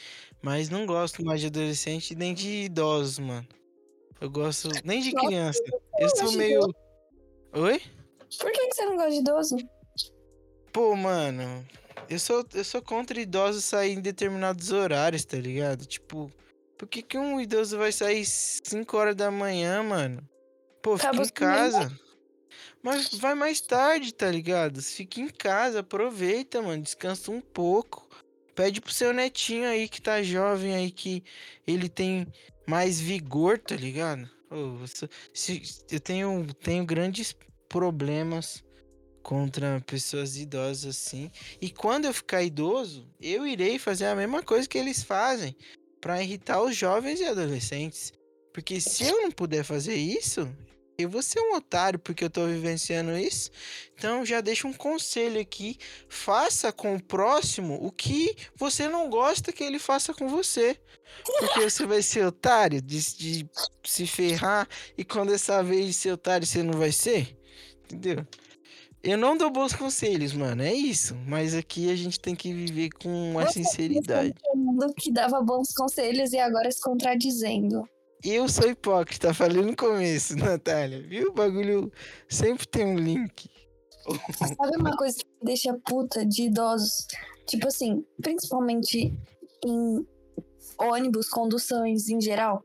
Mas 0.41 0.71
não 0.71 0.87
gosto 0.87 1.25
mais 1.25 1.41
de 1.41 1.49
adolescente 1.49 2.15
nem 2.15 2.33
de 2.33 2.65
idosos, 2.65 3.19
mano. 3.19 3.47
Eu 4.21 4.31
gosto 4.31 4.69
nem 4.85 5.01
de 5.01 5.13
criança. 5.13 5.63
Eu 5.99 6.09
sou 6.17 6.33
meio. 6.33 6.61
Oi? 7.55 7.83
Por 8.39 8.53
que, 8.53 8.69
que 8.69 8.75
você 8.75 8.85
não 8.85 8.97
gosta 8.97 9.11
de 9.11 9.17
idoso? 9.19 9.57
pô, 10.73 10.97
mano, 10.97 11.65
eu 12.09 12.19
sou, 12.19 12.45
eu 12.55 12.65
sou 12.65 12.83
contra 12.83 13.21
idosos 13.21 13.65
sair 13.65 13.93
em 13.93 14.01
determinados 14.01 14.73
horários, 14.73 15.25
tá 15.25 15.37
ligado? 15.37 15.85
Tipo, 15.85 16.33
por 16.79 16.89
que, 16.89 17.03
que 17.03 17.19
um 17.19 17.41
idoso 17.41 17.77
vai 17.79 17.93
sair 17.93 18.25
5 18.25 18.97
horas 18.97 19.15
da 19.15 19.31
manhã, 19.31 19.83
mano? 19.83 20.27
Pô, 20.83 20.97
fica 20.97 21.15
em 21.15 21.29
casa. 21.29 21.93
Mas 22.83 23.15
vai 23.15 23.35
mais 23.35 23.61
tarde, 23.61 24.13
tá 24.13 24.29
ligado? 24.29 24.83
Fica 24.83 25.21
em 25.21 25.29
casa, 25.29 25.81
aproveita, 25.81 26.61
mano. 26.61 26.83
Descansa 26.83 27.31
um 27.31 27.41
pouco. 27.41 28.09
Pede 28.55 28.81
pro 28.81 28.93
seu 28.93 29.13
netinho 29.13 29.67
aí 29.67 29.89
que 29.89 30.03
tá 30.03 30.23
jovem 30.23 30.75
aí, 30.75 30.91
que 30.91 31.23
ele 31.67 31.89
tem 31.89 32.27
mais 32.67 33.01
vigor, 33.01 33.59
tá 33.59 33.77
ligado? 33.77 34.29
Eu, 34.51 36.01
tenho, 36.01 36.47
tenho 36.55 36.85
grandes 36.85 37.35
problemas 37.69 38.63
contra 39.23 39.81
pessoas 39.87 40.37
idosas 40.37 40.97
assim. 40.97 41.31
E 41.61 41.71
quando 41.71 42.05
eu 42.05 42.13
ficar 42.13 42.43
idoso, 42.43 43.09
eu 43.21 43.47
irei 43.47 43.79
fazer 43.79 44.07
a 44.07 44.17
mesma 44.17 44.43
coisa 44.43 44.69
que 44.69 44.77
eles 44.77 45.03
fazem 45.03 45.57
pra 46.01 46.23
irritar 46.23 46.61
os 46.61 46.77
jovens 46.77 47.21
e 47.21 47.25
adolescentes. 47.25 48.13
Porque 48.53 48.81
se 48.81 49.05
eu 49.05 49.23
não 49.23 49.31
puder 49.31 49.65
fazer 49.65 49.95
isso, 49.95 50.47
eu 50.99 51.09
vou 51.09 51.23
ser 51.23 51.41
um 51.41 51.55
otário 51.55 51.99
porque 51.99 52.25
eu 52.25 52.31
tô 52.31 52.47
vivenciando 52.47 53.17
isso. 53.17 53.51
Então 53.95 54.25
já 54.25 54.41
deixo 54.41 54.69
um 54.69 54.73
conselho 54.73 55.41
aqui, 55.41 55.79
faça 56.09 56.73
com 56.73 56.95
o 56.95 57.03
próximo 57.03 57.79
o 57.85 57.91
que 57.91 58.37
você 58.55 58.89
não 58.89 59.09
gosta 59.09 59.53
que 59.53 59.65
ele 59.65 59.79
faça 59.79 60.13
com 60.15 60.29
você. 60.29 60.79
Porque 61.39 61.69
você 61.69 61.87
vai 61.87 62.03
ser 62.03 62.27
otário 62.27 62.81
de, 62.81 62.99
de 63.17 63.51
se 63.85 64.07
ferrar 64.07 64.67
e 64.97 65.05
quando 65.05 65.33
essa 65.33 65.63
vez 65.63 65.87
de 65.87 65.93
ser 65.93 66.13
otário 66.13 66.47
você 66.47 66.63
não 66.63 66.79
vai 66.79 66.93
ser. 66.93 67.37
Entendeu? 67.85 68.27
Eu 69.03 69.19
não 69.19 69.37
dou 69.37 69.51
bons 69.51 69.75
conselhos, 69.75 70.33
mano. 70.33 70.63
É 70.63 70.73
isso. 70.73 71.17
Mas 71.27 71.55
aqui 71.55 71.91
a 71.91 71.97
gente 71.97 72.21
tem 72.21 72.37
que 72.37 72.53
viver 72.53 72.91
com 72.91 73.37
a 73.39 73.49
sinceridade. 73.49 74.33
Todo 74.41 74.57
mundo 74.57 74.95
que 74.97 75.13
dava 75.13 75.43
bons 75.43 75.75
conselhos 75.75 76.33
e 76.33 76.39
agora 76.39 76.71
se 76.71 76.81
contradizendo. 76.81 77.89
Eu 78.25 78.49
sou 78.49 78.69
hipócrita, 78.69 79.35
falei 79.35 79.63
no 79.63 79.77
começo, 79.77 80.37
Natália. 80.39 81.03
Viu? 81.03 81.31
O 81.31 81.33
bagulho 81.33 81.93
sempre 82.29 82.67
tem 82.69 82.87
um 82.87 82.97
link. 82.97 83.51
Sabe 84.37 84.77
uma 84.77 84.97
coisa 84.97 85.19
que 85.19 85.27
deixa 85.45 85.77
puta 85.87 86.25
de 86.25 86.45
idosos? 86.45 87.07
Tipo 87.47 87.69
assim, 87.69 88.05
principalmente 88.21 89.13
em 89.65 90.07
ônibus, 90.79 91.29
conduções 91.29 92.09
em 92.09 92.21
geral. 92.21 92.63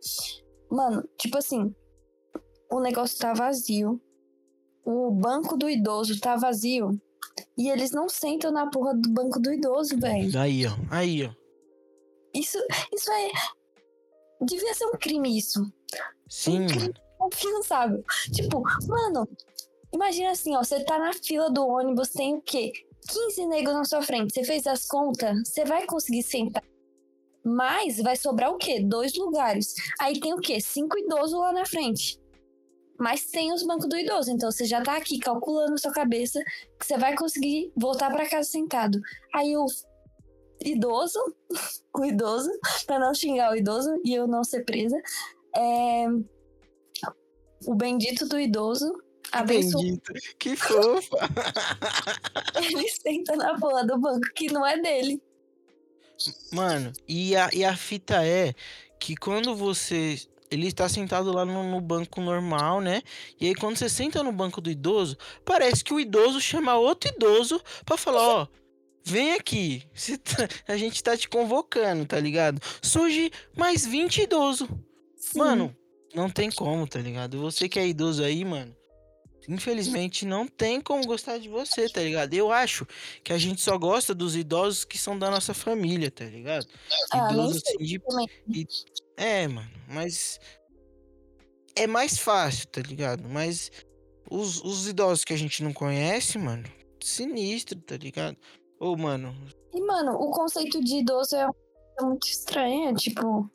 Mano, 0.69 1.07
tipo 1.17 1.37
assim, 1.37 1.73
o 2.71 2.79
negócio 2.79 3.17
tá 3.17 3.33
vazio. 3.33 3.99
O 4.85 5.11
banco 5.11 5.57
do 5.57 5.69
idoso 5.69 6.19
tá 6.19 6.35
vazio. 6.35 6.99
E 7.57 7.69
eles 7.69 7.91
não 7.91 8.07
sentam 8.07 8.51
na 8.51 8.69
porra 8.69 8.95
do 8.95 9.09
banco 9.09 9.39
do 9.39 9.51
idoso, 9.51 9.99
velho. 9.99 10.39
Aí, 10.39 10.65
ó. 10.65 10.71
Aí, 10.89 11.25
ó. 11.25 11.31
Isso, 12.33 12.57
isso 12.93 13.11
é. 13.11 13.31
Devia 14.41 14.73
ser 14.73 14.85
um 14.85 14.91
crime, 14.91 15.37
isso. 15.37 15.71
Sim, 16.29 16.67
mano. 16.67 16.93
Infiançável. 17.33 18.03
Tipo, 18.31 18.61
mano, 18.87 19.27
imagina 19.93 20.31
assim, 20.31 20.55
ó, 20.55 20.63
você 20.63 20.83
tá 20.83 20.99
na 20.99 21.13
fila 21.13 21.49
do 21.49 21.65
ônibus, 21.65 22.09
tem 22.09 22.35
o 22.35 22.41
quê? 22.41 22.71
15 23.07 23.47
negros 23.47 23.75
na 23.75 23.85
sua 23.85 24.01
frente. 24.01 24.33
Você 24.33 24.43
fez 24.43 24.67
as 24.67 24.85
contas, 24.85 25.47
você 25.47 25.65
vai 25.65 25.85
conseguir 25.85 26.23
sentar. 26.23 26.63
Mas 27.43 27.97
vai 27.97 28.15
sobrar 28.15 28.51
o 28.51 28.57
quê? 28.57 28.81
Dois 28.81 29.15
lugares. 29.15 29.73
Aí 29.99 30.19
tem 30.19 30.33
o 30.33 30.39
quê? 30.39 30.59
Cinco 30.59 30.97
idosos 30.97 31.39
lá 31.39 31.53
na 31.53 31.65
frente. 31.65 32.19
Mas 32.99 33.27
tem 33.27 33.53
os 33.53 33.63
bancos 33.63 33.87
do 33.87 33.97
idoso. 33.97 34.31
Então 34.31 34.51
você 34.51 34.65
já 34.65 34.81
tá 34.81 34.97
aqui 34.97 35.17
calculando 35.17 35.71
na 35.71 35.77
sua 35.77 35.93
cabeça 35.93 36.43
que 36.77 36.85
você 36.85 36.97
vai 36.97 37.15
conseguir 37.15 37.71
voltar 37.75 38.11
pra 38.11 38.29
casa 38.29 38.49
sentado. 38.49 38.99
Aí 39.33 39.55
o 39.55 39.65
idoso, 40.61 41.19
o 41.95 42.05
idoso, 42.05 42.49
pra 42.85 42.99
não 42.99 43.13
xingar 43.13 43.51
o 43.51 43.55
idoso 43.55 43.89
e 44.03 44.13
eu 44.13 44.27
não 44.27 44.43
ser 44.43 44.63
presa, 44.63 44.97
é 45.55 46.07
o 47.65 47.73
bendito 47.73 48.27
do 48.27 48.39
idoso 48.39 48.93
abençoa 49.31 49.81
Bendito. 49.81 50.13
Que 50.39 50.55
fofa. 50.55 51.17
ele 52.55 52.87
senta 52.89 53.35
na 53.35 53.57
porra 53.59 53.85
do 53.85 53.97
banco 53.97 54.27
que 54.35 54.51
não 54.51 54.65
é 54.65 54.79
dele. 54.79 55.21
Mano, 56.51 56.91
e 57.07 57.35
a, 57.35 57.49
e 57.53 57.63
a 57.63 57.75
fita 57.75 58.25
é 58.25 58.53
que 58.99 59.15
quando 59.15 59.55
você. 59.55 60.19
Ele 60.49 60.67
está 60.67 60.87
sentado 60.87 61.33
lá 61.33 61.43
no, 61.43 61.69
no 61.69 61.81
banco 61.81 62.21
normal, 62.21 62.79
né? 62.79 63.01
E 63.39 63.47
aí, 63.47 63.53
quando 63.53 63.75
você 63.75 63.89
senta 63.89 64.23
no 64.23 64.31
banco 64.31 64.61
do 64.61 64.69
idoso, 64.69 65.17
parece 65.43 65.83
que 65.83 65.93
o 65.93 65.99
idoso 65.99 66.39
chama 66.39 66.75
outro 66.75 67.11
idoso 67.13 67.61
pra 67.85 67.97
falar: 67.97 68.21
Ó, 68.21 68.47
vem 69.11 69.33
aqui, 69.33 69.83
tá- 70.23 70.47
a 70.67 70.77
gente 70.77 71.01
tá 71.03 71.15
te 71.17 71.27
convocando, 71.29 72.05
tá 72.05 72.19
ligado? 72.19 72.61
Surge 72.81 73.31
mais 73.55 73.85
20 73.85 74.21
idosos. 74.23 74.67
Sim. 75.15 75.39
Mano, 75.39 75.75
não 76.13 76.29
tem 76.29 76.49
como, 76.51 76.87
tá 76.87 76.99
ligado? 76.99 77.39
Você 77.39 77.67
que 77.67 77.79
é 77.79 77.87
idoso 77.87 78.23
aí, 78.23 78.43
mano. 78.45 78.75
Infelizmente 79.49 80.25
não 80.25 80.45
tem 80.45 80.81
como 80.81 81.05
gostar 81.05 81.37
de 81.37 81.47
você, 81.47 81.87
tá 81.87 82.01
ligado? 82.01 82.33
Eu 82.33 82.51
acho 82.51 82.85
que 83.23 83.31
a 83.31 83.37
gente 83.37 83.61
só 83.61 83.77
gosta 83.77 84.13
dos 84.13 84.35
idosos 84.35 84.83
que 84.83 84.97
são 84.97 85.17
da 85.17 85.31
nossa 85.31 85.53
família, 85.53 86.11
tá 86.11 86.25
ligado? 86.25 86.67
Ah, 87.13 87.31
nem 87.31 87.39
Idoso 87.39 87.61
sei 87.65 87.75
assim 87.75 87.99
de. 88.45 88.67
É, 89.15 89.47
mano, 89.47 89.71
mas. 89.87 90.37
É 91.75 91.87
mais 91.87 92.17
fácil, 92.17 92.67
tá 92.67 92.81
ligado? 92.81 93.29
Mas 93.29 93.71
os, 94.29 94.61
os 94.63 94.87
idosos 94.87 95.23
que 95.23 95.33
a 95.33 95.37
gente 95.37 95.63
não 95.63 95.71
conhece, 95.71 96.37
mano, 96.37 96.65
sinistro, 97.01 97.79
tá 97.79 97.95
ligado? 97.95 98.35
Ô, 98.79 98.95
mano, 98.95 99.35
E, 99.73 99.81
mano, 99.81 100.11
o 100.13 100.31
conceito 100.31 100.79
de 100.83 100.97
idoso 100.97 101.35
é 101.35 101.45
uma 101.45 101.53
coisa 101.53 102.09
muito 102.09 102.27
estranha, 102.27 102.93
tipo. 102.93 103.49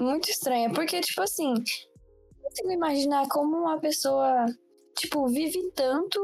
Muito 0.00 0.30
estranha, 0.30 0.70
porque, 0.72 1.00
tipo 1.00 1.22
assim, 1.22 1.54
não 1.54 2.42
consigo 2.44 2.70
imaginar 2.70 3.26
como 3.28 3.56
uma 3.56 3.78
pessoa, 3.80 4.46
tipo, 4.96 5.26
vive 5.28 5.70
tanto 5.74 6.20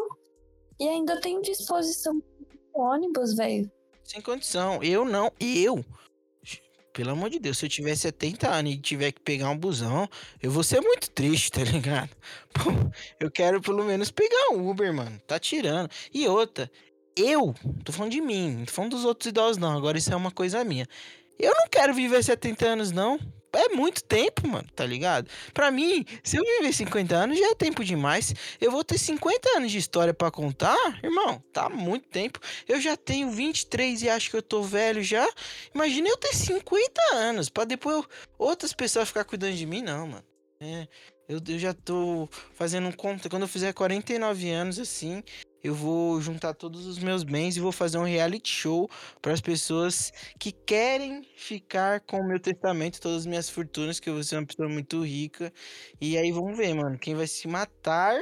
e 0.79 0.89
ainda 0.89 1.21
tem 1.21 1.41
disposição 1.41 2.21
pro 2.21 2.83
ônibus, 2.83 3.35
velho. 3.35 3.71
sem 4.05 4.21
condição. 4.21 4.83
Eu 4.83 5.05
não. 5.05 5.33
Eu. 5.41 5.85
Pelo 6.93 7.13
amor 7.13 7.31
de 7.31 7.39
Deus, 7.39 7.57
se 7.57 7.65
eu 7.65 7.71
tiver 7.71 7.97
70 7.97 8.51
anos 8.51 8.75
e 8.75 8.77
tiver 8.77 9.13
que 9.13 9.21
pegar 9.23 9.49
um 9.49 9.57
busão, 9.57 10.07
eu 10.43 10.51
vou 10.51 10.63
ser 10.63 10.83
muito 10.83 11.11
triste, 11.11 11.51
tá 11.51 11.65
ligado? 11.65 12.11
Pô, 12.53 12.71
eu 13.19 13.31
quero 13.31 13.63
pelo 13.63 13.83
menos 13.83 14.11
pegar 14.11 14.51
um 14.53 14.69
Uber, 14.69 14.93
mano. 14.93 15.19
Tá 15.27 15.39
tirando. 15.39 15.89
E 16.13 16.29
outra, 16.29 16.71
eu, 17.17 17.55
tô 17.85 17.93
falando 17.93 18.13
de 18.13 18.21
mim, 18.21 18.57
não 18.59 18.65
tô 18.65 18.73
falando 18.73 18.91
dos 18.93 19.05
outros 19.05 19.29
idosos, 19.29 19.59
não. 19.59 19.77
Agora 19.77 19.99
isso 19.99 20.13
é 20.13 20.17
uma 20.17 20.31
coisa 20.31 20.63
minha. 20.65 20.87
Eu 21.39 21.53
não 21.55 21.69
quero 21.69 21.93
viver 21.95 22.23
70 22.23 22.67
anos, 22.67 22.91
não. 22.91 23.19
É 23.55 23.69
muito 23.69 24.03
tempo, 24.03 24.49
mano, 24.49 24.67
tá 24.75 24.87
ligado? 24.87 25.29
Pra 25.53 25.71
mim, 25.71 26.07
se 26.25 26.39
eu 26.39 26.43
viver 26.43 26.73
50 26.73 27.15
anos, 27.15 27.39
já 27.39 27.51
é 27.51 27.55
tempo 27.55 27.85
demais. 27.85 28.35
Eu 28.59 28.71
vou 28.71 28.83
ter 28.83 28.97
50 28.97 29.57
anos 29.59 29.71
de 29.71 29.77
história 29.77 30.15
pra 30.15 30.31
contar, 30.31 30.75
irmão. 31.05 31.43
Tá 31.53 31.69
muito 31.69 32.09
tempo. 32.09 32.39
Eu 32.67 32.81
já 32.81 32.97
tenho 32.97 33.31
23 33.31 34.03
e 34.03 34.09
acho 34.09 34.31
que 34.31 34.37
eu 34.39 34.43
tô 34.43 34.63
velho 34.63 35.03
já. 35.03 35.29
Imagina 35.75 36.09
eu 36.09 36.17
ter 36.17 36.35
50 36.35 37.03
anos, 37.13 37.51
pra 37.51 37.65
depois 37.65 37.97
eu- 37.97 38.07
outras 38.39 38.73
pessoas 38.73 39.09
ficar 39.09 39.25
cuidando 39.25 39.55
de 39.55 39.67
mim, 39.67 39.83
não, 39.83 40.07
mano. 40.07 40.25
É, 40.59 40.87
eu, 41.33 41.41
eu 41.49 41.59
já 41.59 41.73
tô 41.73 42.29
fazendo 42.55 42.95
conta. 42.97 43.29
Quando 43.29 43.43
eu 43.43 43.49
fizer 43.49 43.73
49 43.73 44.51
anos, 44.51 44.79
assim, 44.79 45.23
eu 45.63 45.75
vou 45.75 46.21
juntar 46.21 46.55
todos 46.55 46.87
os 46.87 46.99
meus 46.99 47.25
bens 47.25 47.57
e 47.57 47.61
vou 47.61 47.73
fazer 47.73 47.99
um 47.99 48.05
reality 48.05 48.51
show 48.51 48.89
para 49.21 49.33
as 49.33 49.41
pessoas 49.41 50.13
que 50.39 50.53
querem 50.53 51.23
ficar 51.37 52.01
com 52.01 52.19
o 52.19 52.27
meu 52.27 52.39
testamento, 52.39 53.01
todas 53.01 53.19
as 53.19 53.27
minhas 53.27 53.49
fortunas, 53.49 53.99
que 53.99 54.11
eu 54.11 54.15
vou 54.15 54.25
ser 54.25 54.37
uma 54.37 54.47
pessoa 54.47 54.69
muito 54.69 55.03
rica. 55.03 55.53
E 56.01 56.19
aí 56.19 56.31
vamos 56.31 56.57
ver, 56.57 56.75
mano, 56.75 56.99
quem 56.99 57.15
vai 57.15 57.27
se 57.27 57.49
matar 57.49 58.21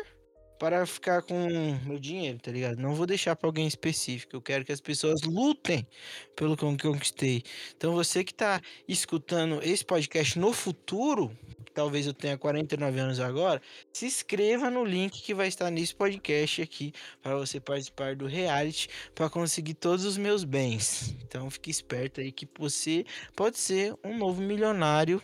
para 0.60 0.84
ficar 0.84 1.22
com 1.22 1.48
meu 1.86 1.98
dinheiro, 1.98 2.38
tá 2.38 2.52
ligado? 2.52 2.76
Não 2.76 2.94
vou 2.94 3.06
deixar 3.06 3.34
para 3.34 3.48
alguém 3.48 3.66
específico. 3.66 4.36
Eu 4.36 4.42
quero 4.42 4.62
que 4.62 4.70
as 4.70 4.80
pessoas 4.80 5.22
lutem 5.22 5.88
pelo 6.36 6.54
que 6.54 6.62
eu 6.62 6.76
conquistei. 6.76 7.42
Então 7.74 7.94
você 7.94 8.22
que 8.22 8.34
tá 8.34 8.60
escutando 8.86 9.60
esse 9.62 9.82
podcast 9.82 10.38
no 10.38 10.52
futuro, 10.52 11.34
talvez 11.74 12.06
eu 12.06 12.14
tenha 12.14 12.36
49 12.36 12.98
anos 12.98 13.20
agora, 13.20 13.60
se 13.92 14.06
inscreva 14.06 14.70
no 14.70 14.84
link 14.84 15.22
que 15.22 15.34
vai 15.34 15.48
estar 15.48 15.70
nesse 15.70 15.94
podcast 15.94 16.62
aqui 16.62 16.92
para 17.22 17.36
você 17.36 17.60
participar 17.60 18.16
do 18.16 18.26
reality 18.26 18.88
para 19.14 19.30
conseguir 19.30 19.74
todos 19.74 20.04
os 20.04 20.16
meus 20.16 20.44
bens. 20.44 21.14
Então 21.22 21.50
fique 21.50 21.70
esperto 21.70 22.20
aí 22.20 22.32
que 22.32 22.48
você 22.58 23.04
pode 23.34 23.58
ser 23.58 23.94
um 24.04 24.16
novo 24.16 24.40
milionário 24.40 25.22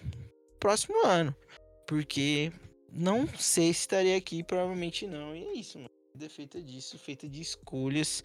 próximo 0.58 1.04
ano, 1.04 1.34
porque 1.86 2.52
não 2.92 3.26
sei 3.26 3.72
se 3.72 3.80
estarei 3.80 4.16
aqui, 4.16 4.42
provavelmente 4.42 5.06
não. 5.06 5.34
E 5.34 5.44
é 5.44 5.52
isso, 5.54 5.78
mano. 5.78 5.95
Vida 6.16 6.24
é 6.24 6.28
feita 6.30 6.62
disso, 6.62 6.98
feita 6.98 7.28
de 7.28 7.42
escolhas. 7.42 8.24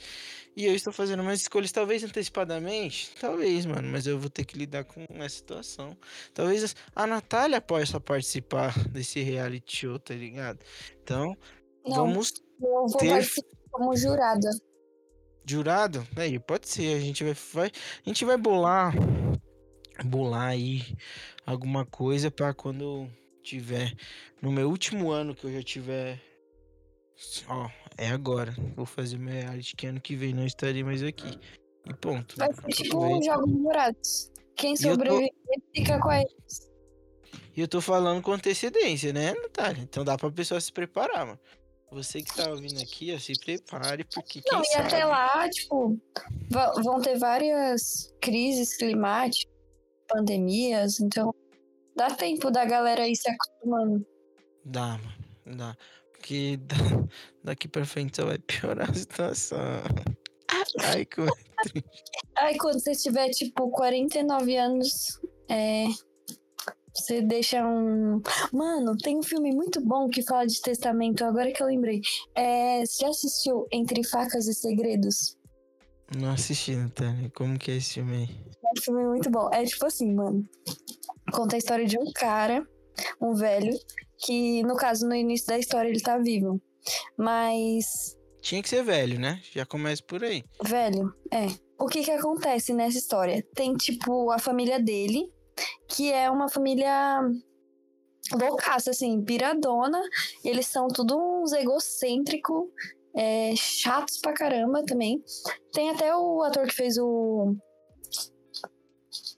E 0.56 0.65
eu 0.65 0.73
estou 0.73 0.93
fazendo 0.93 1.19
umas 1.19 1.41
escolhas, 1.41 1.73
talvez 1.73 2.01
antecipadamente, 2.06 3.12
talvez, 3.19 3.65
mano, 3.65 3.89
mas 3.89 4.08
eu 4.08 4.17
vou 4.17 4.30
ter 4.30 4.45
que 4.45 4.58
lidar 4.58 4.86
com 4.86 5.06
essa 5.15 5.36
situação. 5.36 5.97
Talvez 6.34 6.73
a 6.95 7.06
Natália 7.06 7.60
possa 7.60 7.99
participar 7.99 8.88
desse 8.88 9.19
reality 9.21 9.80
show, 9.80 9.99
tá 9.99 10.13
ligado? 10.13 10.60
Então, 11.04 11.36
Não, 11.86 11.95
vamos 11.95 12.32
eu 12.62 12.88
vou 12.88 12.97
ter- 12.97 13.10
participar 13.10 13.58
como 13.71 13.97
jurada. 13.97 14.49
Jurado? 15.45 16.08
Aí, 16.15 16.39
pode 16.39 16.69
ser. 16.69 16.95
A 16.95 16.99
gente 17.01 17.25
vai, 17.25 17.34
vai, 17.54 17.67
a 18.06 18.10
gente 18.10 18.23
vai 18.23 18.38
bolar, 18.38 18.93
bolar 20.06 20.47
aí 20.47 20.95
alguma 21.45 21.86
coisa 21.86 22.32
pra 22.32 22.54
quando 22.54 23.10
tiver 23.43 23.93
no 24.41 24.49
meu 24.49 24.69
último 24.69 25.12
ano 25.12 25.36
que 25.36 25.43
eu 25.43 25.51
já 25.51 25.62
tiver. 25.62 26.21
Ó, 27.47 27.69
é 28.04 28.10
agora. 28.10 28.54
Vou 28.76 28.86
fazer 28.86 29.18
meu 29.18 29.34
reality 29.34 29.76
que 29.76 29.88
ano 29.88 30.02
que 30.02 30.16
vem 30.16 30.34
não 30.34 30.46
estarei 30.46 30.84
mais 30.84 31.04
aqui. 31.04 31.38
E 31.86 31.94
ponto. 31.94 32.36
Vai 32.38 32.54
ser 32.54 32.68
tipo 32.68 33.04
um 33.04 33.22
jogos 33.24 33.52
jurados. 33.52 34.32
Quem 34.56 34.72
E 34.74 34.76
eu 34.76 34.78
tô- 34.82 34.90
sobreviver 35.06 35.32
fica 35.76 36.00
com 36.00 36.10
a 36.10 36.22
E 36.22 37.62
eu 37.62 37.68
tô 37.68 37.82
falando 37.82 38.22
com 38.22 38.32
antecedência, 38.34 39.12
né, 39.14 39.34
Natália? 39.34 39.82
Então 39.84 40.04
dá 40.04 40.18
pra 40.18 40.32
pessoa 40.32 40.60
se 40.62 40.72
preparar, 40.72 41.26
mano. 41.26 41.40
Você 41.92 42.22
que 42.22 42.34
tá 42.34 42.50
ouvindo 42.50 42.82
aqui, 42.82 43.14
ó, 43.14 43.20
se 43.20 43.34
prepare, 43.38 44.06
porque 44.14 44.42
quem 44.42 44.54
Não, 44.54 44.62
e 44.62 44.66
sabe... 44.68 44.88
até 44.88 45.04
lá, 45.06 45.50
tipo, 45.50 46.00
vão 46.84 47.02
ter 47.02 47.18
várias 47.18 48.14
crises 48.22 48.78
climáticas, 48.78 49.52
pandemias, 50.08 51.02
então 51.02 51.36
dá 51.96 52.10
tempo 52.12 52.50
da 52.50 52.64
galera 52.64 53.08
ir 53.10 53.16
se 53.18 53.30
acostumando. 53.30 54.06
Dá, 54.64 54.98
mano, 55.46 55.58
dá. 55.58 55.76
Da- 56.57 57.07
daqui 57.43 57.67
pra 57.67 57.86
frente 57.86 58.17
só 58.17 58.25
vai 58.25 58.38
piorar 58.39 58.89
a 58.89 58.93
situação. 58.93 59.60
Ai, 60.79 61.05
que... 61.05 61.21
Aí 62.38 62.57
quando 62.57 62.79
você 62.79 62.93
tiver, 62.93 63.29
tipo, 63.29 63.69
49 63.71 64.55
anos, 64.57 65.19
é. 65.49 65.86
Você 66.93 67.21
deixa 67.21 67.65
um. 67.65 68.21
Mano, 68.51 68.97
tem 68.97 69.17
um 69.17 69.23
filme 69.23 69.53
muito 69.53 69.79
bom 69.79 70.10
que 70.10 70.21
fala 70.21 70.45
de 70.45 70.62
testamento, 70.62 71.23
agora 71.23 71.51
que 71.51 71.63
eu 71.63 71.67
lembrei. 71.67 72.01
É, 72.36 72.86
você 72.86 73.05
já 73.05 73.10
assistiu 73.10 73.65
Entre 73.71 74.03
Facas 74.03 74.45
e 74.47 74.53
Segredos? 74.53 75.38
Não 76.17 76.31
assisti, 76.31 76.75
Natália. 76.75 77.31
Como 77.34 77.57
que 77.57 77.71
é 77.71 77.77
esse 77.77 77.93
filme 77.93 78.15
aí? 78.17 78.45
É 78.65 78.77
um 78.77 78.81
filme 78.81 79.05
muito 79.05 79.29
bom. 79.29 79.49
É 79.53 79.63
tipo 79.63 79.86
assim, 79.86 80.13
mano. 80.13 80.45
Conta 81.31 81.55
a 81.55 81.60
história 81.60 81.86
de 81.86 81.97
um 81.97 82.12
cara, 82.12 82.67
um 83.21 83.34
velho, 83.34 83.73
que 84.23 84.63
no 84.63 84.75
caso, 84.75 85.07
no 85.07 85.15
início 85.15 85.47
da 85.47 85.57
história, 85.60 85.89
ele 85.89 86.01
tá 86.01 86.17
vivo. 86.17 86.62
Mas, 87.17 88.17
Tinha 88.41 88.62
que 88.62 88.69
ser 88.69 88.84
velho, 88.84 89.19
né? 89.19 89.41
Já 89.53 89.65
começa 89.65 90.01
por 90.07 90.23
aí. 90.23 90.43
velho, 90.63 91.13
é. 91.31 91.47
O 91.79 91.88
que 91.88 92.03
que 92.03 92.12
acontece 92.12 92.73
nessa 92.73 92.97
história? 92.97 93.43
Tem, 93.55 93.73
tipo, 93.75 94.29
a 94.31 94.38
família 94.39 94.79
dele, 94.79 95.31
que 95.88 96.12
é 96.12 96.29
uma 96.29 96.47
família 96.49 97.21
loucaça, 98.34 98.91
assim, 98.91 99.21
piradona. 99.23 99.99
Eles 100.43 100.67
são 100.67 100.88
tudo 100.88 101.17
uns 101.17 101.51
egocêntricos, 101.53 102.69
é, 103.15 103.53
chatos 103.55 104.19
pra 104.19 104.34
caramba 104.34 104.84
também. 104.86 105.23
Tem 105.73 105.89
até 105.89 106.15
o 106.15 106.41
ator 106.43 106.67
que 106.67 106.73
fez 106.75 106.97
o. 106.99 107.55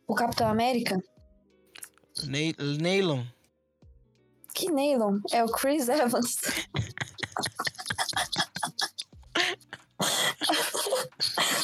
O 0.08 0.14
Capitão 0.14 0.48
América. 0.48 0.98
Ney- 2.28 2.56
Neylon. 2.80 3.24
Que 4.54 4.72
Nylon? 4.72 5.20
É 5.32 5.44
o 5.44 5.48
Chris 5.48 5.90
Evans. 5.90 6.38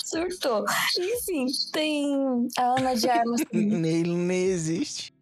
Surtou. 0.03 0.65
Enfim, 0.97 1.45
tem 1.71 2.47
a 2.57 2.79
Ana 2.79 2.95
de 2.95 3.09
Armas. 3.09 3.41
Neylon 3.53 4.17
nem 4.17 4.45
existe. 4.45 5.13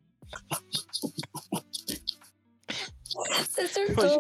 Você 3.49 3.67
surtou. 3.67 4.19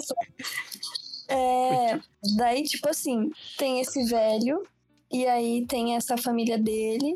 É, 1.29 1.99
daí, 2.37 2.63
tipo 2.63 2.89
assim, 2.89 3.29
tem 3.57 3.79
esse 3.79 4.03
velho, 4.05 4.63
e 5.11 5.25
aí 5.25 5.65
tem 5.67 5.95
essa 5.95 6.17
família 6.17 6.57
dele, 6.57 7.13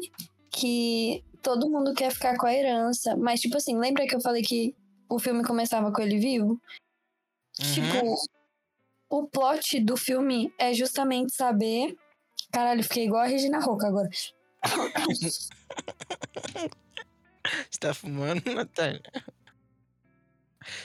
que 0.50 1.24
todo 1.42 1.70
mundo 1.70 1.94
quer 1.94 2.12
ficar 2.12 2.38
com 2.38 2.46
a 2.46 2.54
herança. 2.54 3.16
Mas, 3.18 3.42
tipo 3.42 3.58
assim, 3.58 3.78
lembra 3.78 4.06
que 4.06 4.16
eu 4.16 4.22
falei 4.22 4.42
que 4.44 4.76
o 5.12 5.20
filme 5.20 5.44
começava 5.44 5.92
com 5.92 6.02
ele 6.02 6.18
vivo? 6.18 6.52
Uhum. 7.60 7.74
Tipo, 7.74 8.16
o 9.10 9.28
plot 9.28 9.82
do 9.82 9.98
filme 9.98 10.54
é 10.58 10.74
justamente 10.74 11.36
saber. 11.36 11.98
Caralho, 12.52 12.82
fiquei 12.84 13.06
igual 13.06 13.22
a 13.22 13.28
Regina 13.28 13.60
Roca 13.60 13.88
agora. 13.88 14.10
Você 17.70 17.80
tá 17.80 17.94
fumando, 17.94 18.42
Natália? 18.54 19.02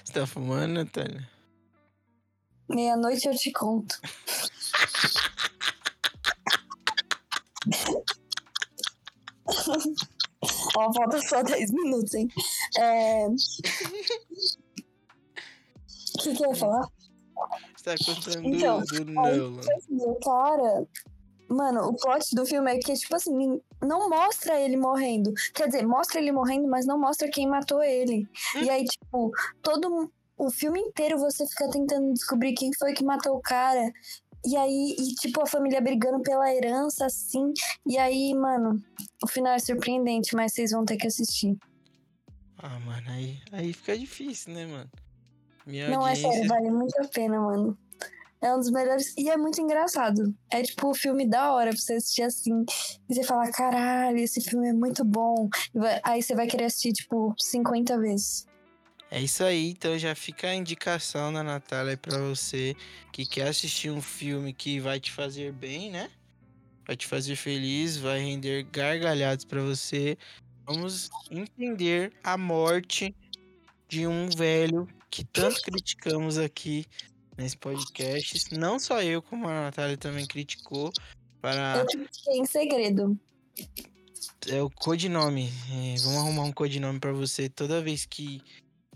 Você 0.02 0.12
tá 0.12 0.26
fumando, 0.26 0.74
Natália? 0.74 1.30
Meia-noite 2.68 3.28
eu 3.28 3.36
te 3.36 3.52
conto. 3.52 4.00
Ó, 10.76 10.92
falta 10.92 11.20
só 11.20 11.42
10 11.42 11.70
minutos, 11.72 12.14
hein? 12.14 12.28
É... 12.78 13.26
O 16.14 16.18
que, 16.22 16.34
que 16.34 16.44
eu 16.44 16.48
ia 16.50 16.54
falar? 16.56 16.88
Você 17.76 17.84
tá 17.84 17.94
contando 18.04 18.46
Então, 18.46 18.80
do, 18.80 19.04
do 19.04 19.20
aí- 19.20 19.36
Nolan. 19.38 19.60
O 19.90 20.14
cara. 20.20 20.86
Mano, 21.48 21.88
o 21.90 21.94
plot 21.94 22.34
do 22.34 22.44
filme 22.44 22.72
é 22.74 22.78
que, 22.78 22.92
tipo 22.94 23.14
assim, 23.14 23.60
não 23.80 24.10
mostra 24.10 24.58
ele 24.60 24.76
morrendo. 24.76 25.32
Quer 25.54 25.66
dizer, 25.68 25.86
mostra 25.86 26.18
ele 26.20 26.32
morrendo, 26.32 26.66
mas 26.66 26.86
não 26.86 26.98
mostra 26.98 27.28
quem 27.30 27.46
matou 27.46 27.82
ele. 27.84 28.26
E 28.60 28.68
aí, 28.68 28.84
tipo, 28.84 29.30
todo 29.62 30.10
o 30.36 30.50
filme 30.50 30.80
inteiro 30.80 31.18
você 31.18 31.46
fica 31.46 31.70
tentando 31.70 32.12
descobrir 32.12 32.52
quem 32.54 32.70
foi 32.76 32.92
que 32.94 33.04
matou 33.04 33.36
o 33.36 33.40
cara. 33.40 33.92
E 34.46 34.56
aí, 34.56 34.96
e, 34.96 35.14
tipo, 35.16 35.42
a 35.42 35.46
família 35.46 35.80
brigando 35.80 36.22
pela 36.22 36.54
herança, 36.54 37.06
assim. 37.06 37.52
E 37.85 37.98
aí, 37.98 38.32
mano, 38.32 38.80
o 39.22 39.26
final 39.26 39.52
é 39.52 39.59
surpreendente, 39.59 40.37
mas 40.37 40.52
vocês 40.52 40.70
vão 40.70 40.85
ter 40.85 40.96
que 40.96 41.09
assistir. 41.09 41.56
Ah, 42.59 42.78
mano, 42.80 43.11
aí, 43.11 43.38
aí 43.50 43.72
fica 43.72 43.98
difícil, 43.98 44.54
né, 44.54 44.66
mano? 44.66 44.90
Minha 45.66 45.88
Não, 45.88 46.06
é 46.06 46.11
audiência... 46.11 46.30
sério, 46.30 46.48
vale 46.48 46.70
muito 46.70 46.96
a 47.00 47.09
pena, 47.09 47.40
mano. 47.40 47.76
É 48.40 48.54
um 48.54 48.61
dos 48.61 48.70
melhores. 48.70 49.12
E 49.18 49.28
é 49.28 49.37
muito 49.37 49.61
engraçado. 49.61 50.32
É 50.50 50.62
tipo 50.62 50.90
o 50.90 50.94
filme 50.94 51.28
da 51.28 51.52
hora 51.52 51.70
pra 51.70 51.80
você 51.80 51.94
assistir 51.94 52.22
assim. 52.22 52.64
E 53.09 53.14
você 53.14 53.24
fala, 53.24 53.50
caralho, 53.50 54.18
esse 54.18 54.40
filme 54.40 54.68
é 54.68 54.72
muito 54.72 55.04
bom. 55.04 55.48
Aí 56.04 56.22
você 56.22 56.37
vai 56.37 56.46
querer 56.46 56.66
assistir, 56.66 56.92
tipo, 56.92 57.35
50 57.37 57.98
vezes. 57.98 58.45
É 59.11 59.21
isso 59.21 59.45
aí, 59.45 59.71
então 59.71 59.97
já 59.97 60.14
fica 60.14 60.49
a 60.49 60.55
indicação 60.55 61.33
da 61.33 61.42
Natália 61.42 61.97
pra 61.97 62.19
você 62.19 62.75
que 63.12 63.25
quer 63.25 63.49
assistir 63.49 63.90
um 63.90 64.03
filme 64.03 64.53
que 64.53 64.81
vai 64.81 64.99
te 64.99 65.12
fazer 65.12 65.53
bem, 65.53 65.90
né? 65.90 66.11
Vai 66.87 66.97
te 66.97 67.07
fazer 67.07 67.37
feliz, 67.37 67.97
vai 67.97 68.19
render 68.21 68.64
gargalhadas 68.64 69.45
pra 69.45 69.62
você. 69.62 70.19
Vamos 70.64 71.09
entender 71.31 72.12
a 72.23 72.37
morte 72.37 73.14
de 73.88 74.07
um 74.07 74.29
velho 74.29 74.88
que 75.11 75.25
tanto 75.25 75.62
criticamos 75.62 76.37
aqui 76.37 76.85
nesse 77.37 77.57
podcast. 77.57 78.57
Não 78.59 78.79
só 78.79 79.03
eu, 79.03 79.23
como 79.23 79.47
a 79.47 79.62
Natália 79.62 79.97
também 79.97 80.27
criticou. 80.27 80.92
Para 81.40 81.79
Eu 81.79 81.87
critiquei 81.87 82.38
em 82.38 82.45
segredo. 82.47 83.19
é 84.49 84.61
o 84.62 84.69
codinome. 84.71 85.49
É, 85.71 85.97
vamos 86.03 86.19
arrumar 86.19 86.42
um 86.42 86.53
codinome 86.53 86.99
pra 86.99 87.12
você 87.12 87.49
toda 87.49 87.81
vez 87.81 88.05
que 88.05 88.40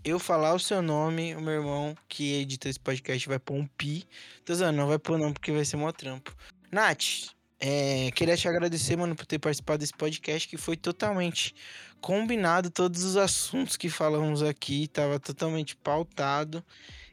eu 0.03 0.19
falar 0.19 0.53
o 0.53 0.59
seu 0.59 0.81
nome, 0.81 1.35
o 1.35 1.41
meu 1.41 1.53
irmão 1.53 1.95
que 2.07 2.33
edita 2.33 2.67
esse 2.67 2.79
podcast 2.79 3.27
vai 3.27 3.39
pôr 3.39 3.55
um 3.55 3.67
pi. 3.67 4.05
Tô 4.43 4.53
zoando, 4.53 4.77
não 4.77 4.87
vai 4.87 4.97
pôr 4.97 5.17
não, 5.17 5.31
porque 5.31 5.51
vai 5.51 5.63
ser 5.63 5.77
mó 5.77 5.91
trampo. 5.91 6.35
Nath, 6.71 7.33
é, 7.59 8.09
queria 8.11 8.35
te 8.35 8.47
agradecer, 8.47 8.95
mano, 8.95 9.15
por 9.15 9.25
ter 9.25 9.37
participado 9.37 9.79
desse 9.79 9.93
podcast 9.93 10.47
que 10.47 10.57
foi 10.57 10.75
totalmente 10.75 11.53
combinado 11.99 12.71
todos 12.71 13.03
os 13.03 13.15
assuntos 13.15 13.77
que 13.77 13.89
falamos 13.89 14.41
aqui, 14.41 14.87
tava 14.87 15.19
totalmente 15.19 15.75
pautado. 15.75 16.65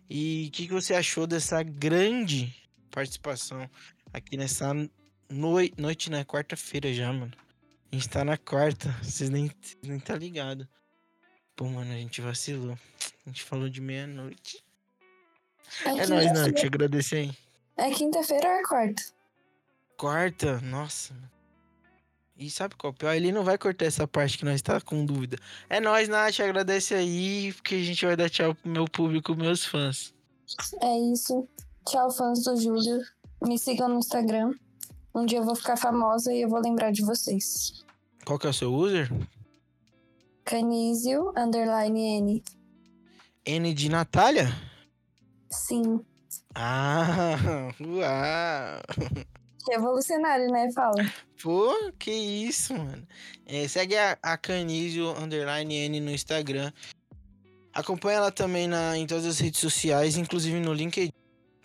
E 0.09 0.47
o 0.49 0.51
que, 0.53 0.67
que 0.67 0.73
você 0.73 0.95
achou 0.95 1.27
dessa 1.27 1.63
grande 1.63 2.55
participação 2.91 3.69
aqui 4.13 4.39
nessa 4.39 4.73
noi 5.29 5.71
noite, 5.77 6.11
na 6.11 6.25
quarta-feira 6.25 6.93
já, 6.95 7.13
mano? 7.13 7.33
A 7.93 7.97
gente 7.97 8.09
tá 8.09 8.25
na 8.25 8.39
quarta, 8.39 8.91
vocês 9.03 9.29
nem, 9.29 9.51
nem 9.83 9.99
tá 9.99 10.17
ligado. 10.17 10.67
Pô, 11.59 11.65
mano, 11.67 11.93
a 11.93 11.97
gente 11.97 12.21
vacilou. 12.21 12.79
A 13.27 13.29
gente 13.29 13.43
falou 13.43 13.69
de 13.69 13.81
meia-noite. 13.81 14.63
É 15.85 15.91
nóis, 16.07 16.07
quinta-feira- 16.29 16.33
Nath, 16.53 16.65
agradecer 16.65 17.17
aí. 17.17 17.37
É 17.77 17.91
quinta-feira 17.91 18.47
ou 18.49 18.55
é 18.55 18.63
quarta? 18.63 19.03
Quarta, 19.97 20.61
nossa. 20.61 21.13
E 22.37 22.49
sabe 22.49 22.77
qual 22.77 22.93
é 22.93 22.95
o 22.95 22.97
pior? 22.97 23.13
Ele 23.13 23.33
não 23.33 23.43
vai 23.43 23.59
cortar 23.59 23.87
essa 23.87 24.07
parte 24.07 24.39
que 24.39 24.45
nós 24.45 24.63
tá 24.63 24.81
com 24.81 25.05
dúvida. 25.05 25.37
É 25.69 25.81
nóis, 25.81 26.09
Nath, 26.09 26.39
agradece 26.39 26.95
aí, 26.95 27.53
porque 27.55 27.75
a 27.75 27.83
gente 27.83 28.07
vai 28.07 28.15
dar 28.17 28.31
tchau 28.31 28.55
pro 28.55 28.71
meu 28.71 28.85
público, 28.85 29.35
meus 29.35 29.65
fãs. 29.65 30.15
É 30.81 31.13
isso. 31.13 31.49
Tchau, 31.89 32.09
fãs 32.13 32.45
do 32.45 32.55
Júlio. 32.57 33.05
Me 33.43 33.59
sigam 33.59 33.89
no 33.89 33.99
Instagram. 33.99 34.55
Um 35.13 35.27
dia 35.27 35.39
eu 35.39 35.45
vou 35.45 35.57
ficar 35.57 35.77
famosa 35.77 36.33
e 36.33 36.43
eu 36.43 36.49
vou 36.49 36.61
lembrar 36.61 36.93
de 36.93 37.03
vocês. 37.03 37.85
Qual 38.25 38.39
que 38.39 38.47
é 38.47 38.51
o 38.51 38.55
seu 38.55 38.73
user? 38.73 39.11
Canísio, 40.49 41.31
underline 41.37 42.01
N. 42.01 42.43
N 43.45 43.75
de 43.75 43.91
Natália? 43.91 44.49
Sim. 45.51 46.01
Ah, 46.55 47.37
uau. 47.79 49.15
Revolucionário, 49.69 50.51
né? 50.51 50.73
Fala. 50.73 51.05
Pô, 51.43 51.93
que 51.99 52.11
isso, 52.11 52.73
mano. 52.73 53.07
É, 53.45 53.69
segue 53.69 53.95
a, 53.99 54.17
a 54.23 54.39
Canizio 54.39 55.11
underline 55.23 55.75
N 55.75 56.01
no 56.01 56.11
Instagram. 56.11 56.73
Acompanha 57.75 58.17
ela 58.17 58.33
também 58.33 58.67
na, 58.67 58.97
em 58.97 59.07
todas 59.07 59.27
as 59.27 59.39
redes 59.39 59.61
sociais, 59.61 60.17
inclusive 60.17 60.59
no 60.61 60.73
LinkedIn. 60.73 61.13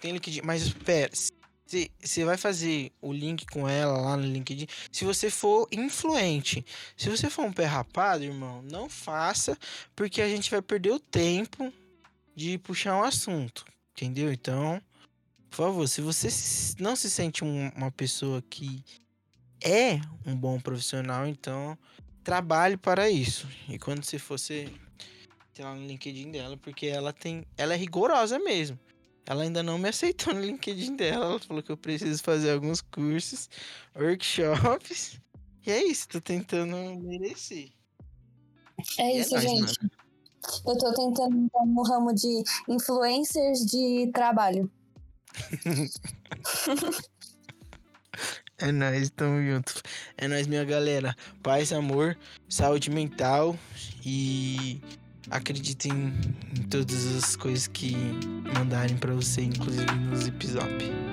Tem 0.02 0.12
LinkedIn, 0.12 0.42
mas 0.44 0.74
pera, 0.74 1.10
você 2.02 2.26
vai 2.26 2.38
fazer 2.38 2.92
o 3.02 3.12
link 3.12 3.46
com 3.48 3.68
ela 3.68 3.98
lá 4.00 4.18
no 4.18 4.26
LinkedIn 4.26 4.68
se 4.92 5.06
você 5.06 5.30
for 5.30 5.68
influente. 5.72 6.66
Se 6.98 7.10
você 7.10 7.30
for 7.30 7.46
um 7.46 7.54
pé 7.54 7.66
rapado, 7.66 8.24
irmão, 8.24 8.62
não 8.64 8.90
faça, 8.90 9.58
porque 9.96 10.22
a 10.22 10.28
gente 10.30 10.50
vai 10.52 10.62
perder 10.62 10.92
o 10.92 11.00
tempo 11.00 11.72
de 12.36 12.58
puxar 12.58 12.98
um 12.98 13.04
assunto, 13.04 13.66
entendeu? 13.92 14.32
Então, 14.32 14.82
por 15.50 15.58
favor, 15.58 15.88
se 15.88 16.02
você 16.02 16.28
não 16.80 16.96
se 16.96 17.10
sente 17.10 17.44
um- 17.44 17.70
uma 17.76 17.92
pessoa 17.92 18.42
que 18.50 18.84
é 19.62 20.00
um 20.26 20.36
bom 20.36 20.60
profissional, 20.60 21.28
então 21.28 21.78
trabalhe 22.24 22.76
para 22.78 23.10
isso. 23.10 23.48
E 23.70 23.78
quando 23.78 24.04
você 24.04 24.18
for, 24.18 24.40
você 24.40 24.68
tem 25.54 25.64
lá 25.64 25.76
no 25.76 25.86
LinkedIn 25.86 26.32
dela, 26.32 26.58
porque 26.58 26.88
ela 26.88 27.14
tem, 27.14 27.46
ela 27.56 27.74
é 27.74 27.78
rigorosa 27.78 28.40
mesmo. 28.40 28.80
Ela 29.26 29.44
ainda 29.44 29.64
não 29.64 29.78
me 29.78 29.90
aceitou 29.90 30.34
no 30.34 30.42
LinkedIn 30.42 30.96
dela. 30.96 31.26
Ela 31.26 31.40
falou 31.40 31.64
que 31.64 31.72
eu 31.72 31.78
preciso 31.78 32.22
fazer 32.22 32.52
alguns 32.52 32.82
cursos, 32.82 33.50
workshops. 33.96 35.20
E 35.66 35.72
é 35.72 35.84
isso, 35.84 36.10
tô 36.10 36.20
tentando 36.20 36.76
merecer. 37.02 37.72
É 38.98 39.16
E 39.16 39.22
isso, 39.22 39.34
nóis, 39.34 39.44
gente. 39.44 39.80
Eu 40.68 40.78
tô 40.78 40.94
tentando 40.94 41.38
entrar 41.38 41.66
no 41.66 41.84
ramo 41.84 42.14
de 42.14 42.44
influencers 42.68 43.66
de 43.66 44.12
trabalho. 44.14 44.70
É 48.60 48.72
nóis, 48.72 49.10
tamo 49.10 49.42
junto. 49.46 49.82
É 50.16 50.28
nóis, 50.28 50.48
minha 50.48 50.64
galera. 50.64 51.14
Paz, 51.42 51.74
amor, 51.74 52.18
saúde 52.48 52.90
mental 52.90 53.58
e 54.06 54.80
acreditem 55.30 56.14
em 56.58 56.62
todas 56.64 57.16
as 57.16 57.36
coisas 57.36 57.68
que 57.68 57.96
mandarem 58.54 58.98
pra 58.98 59.14
você, 59.14 59.42
inclusive 59.42 59.92
nos 60.10 60.28
episódios. 60.28 61.13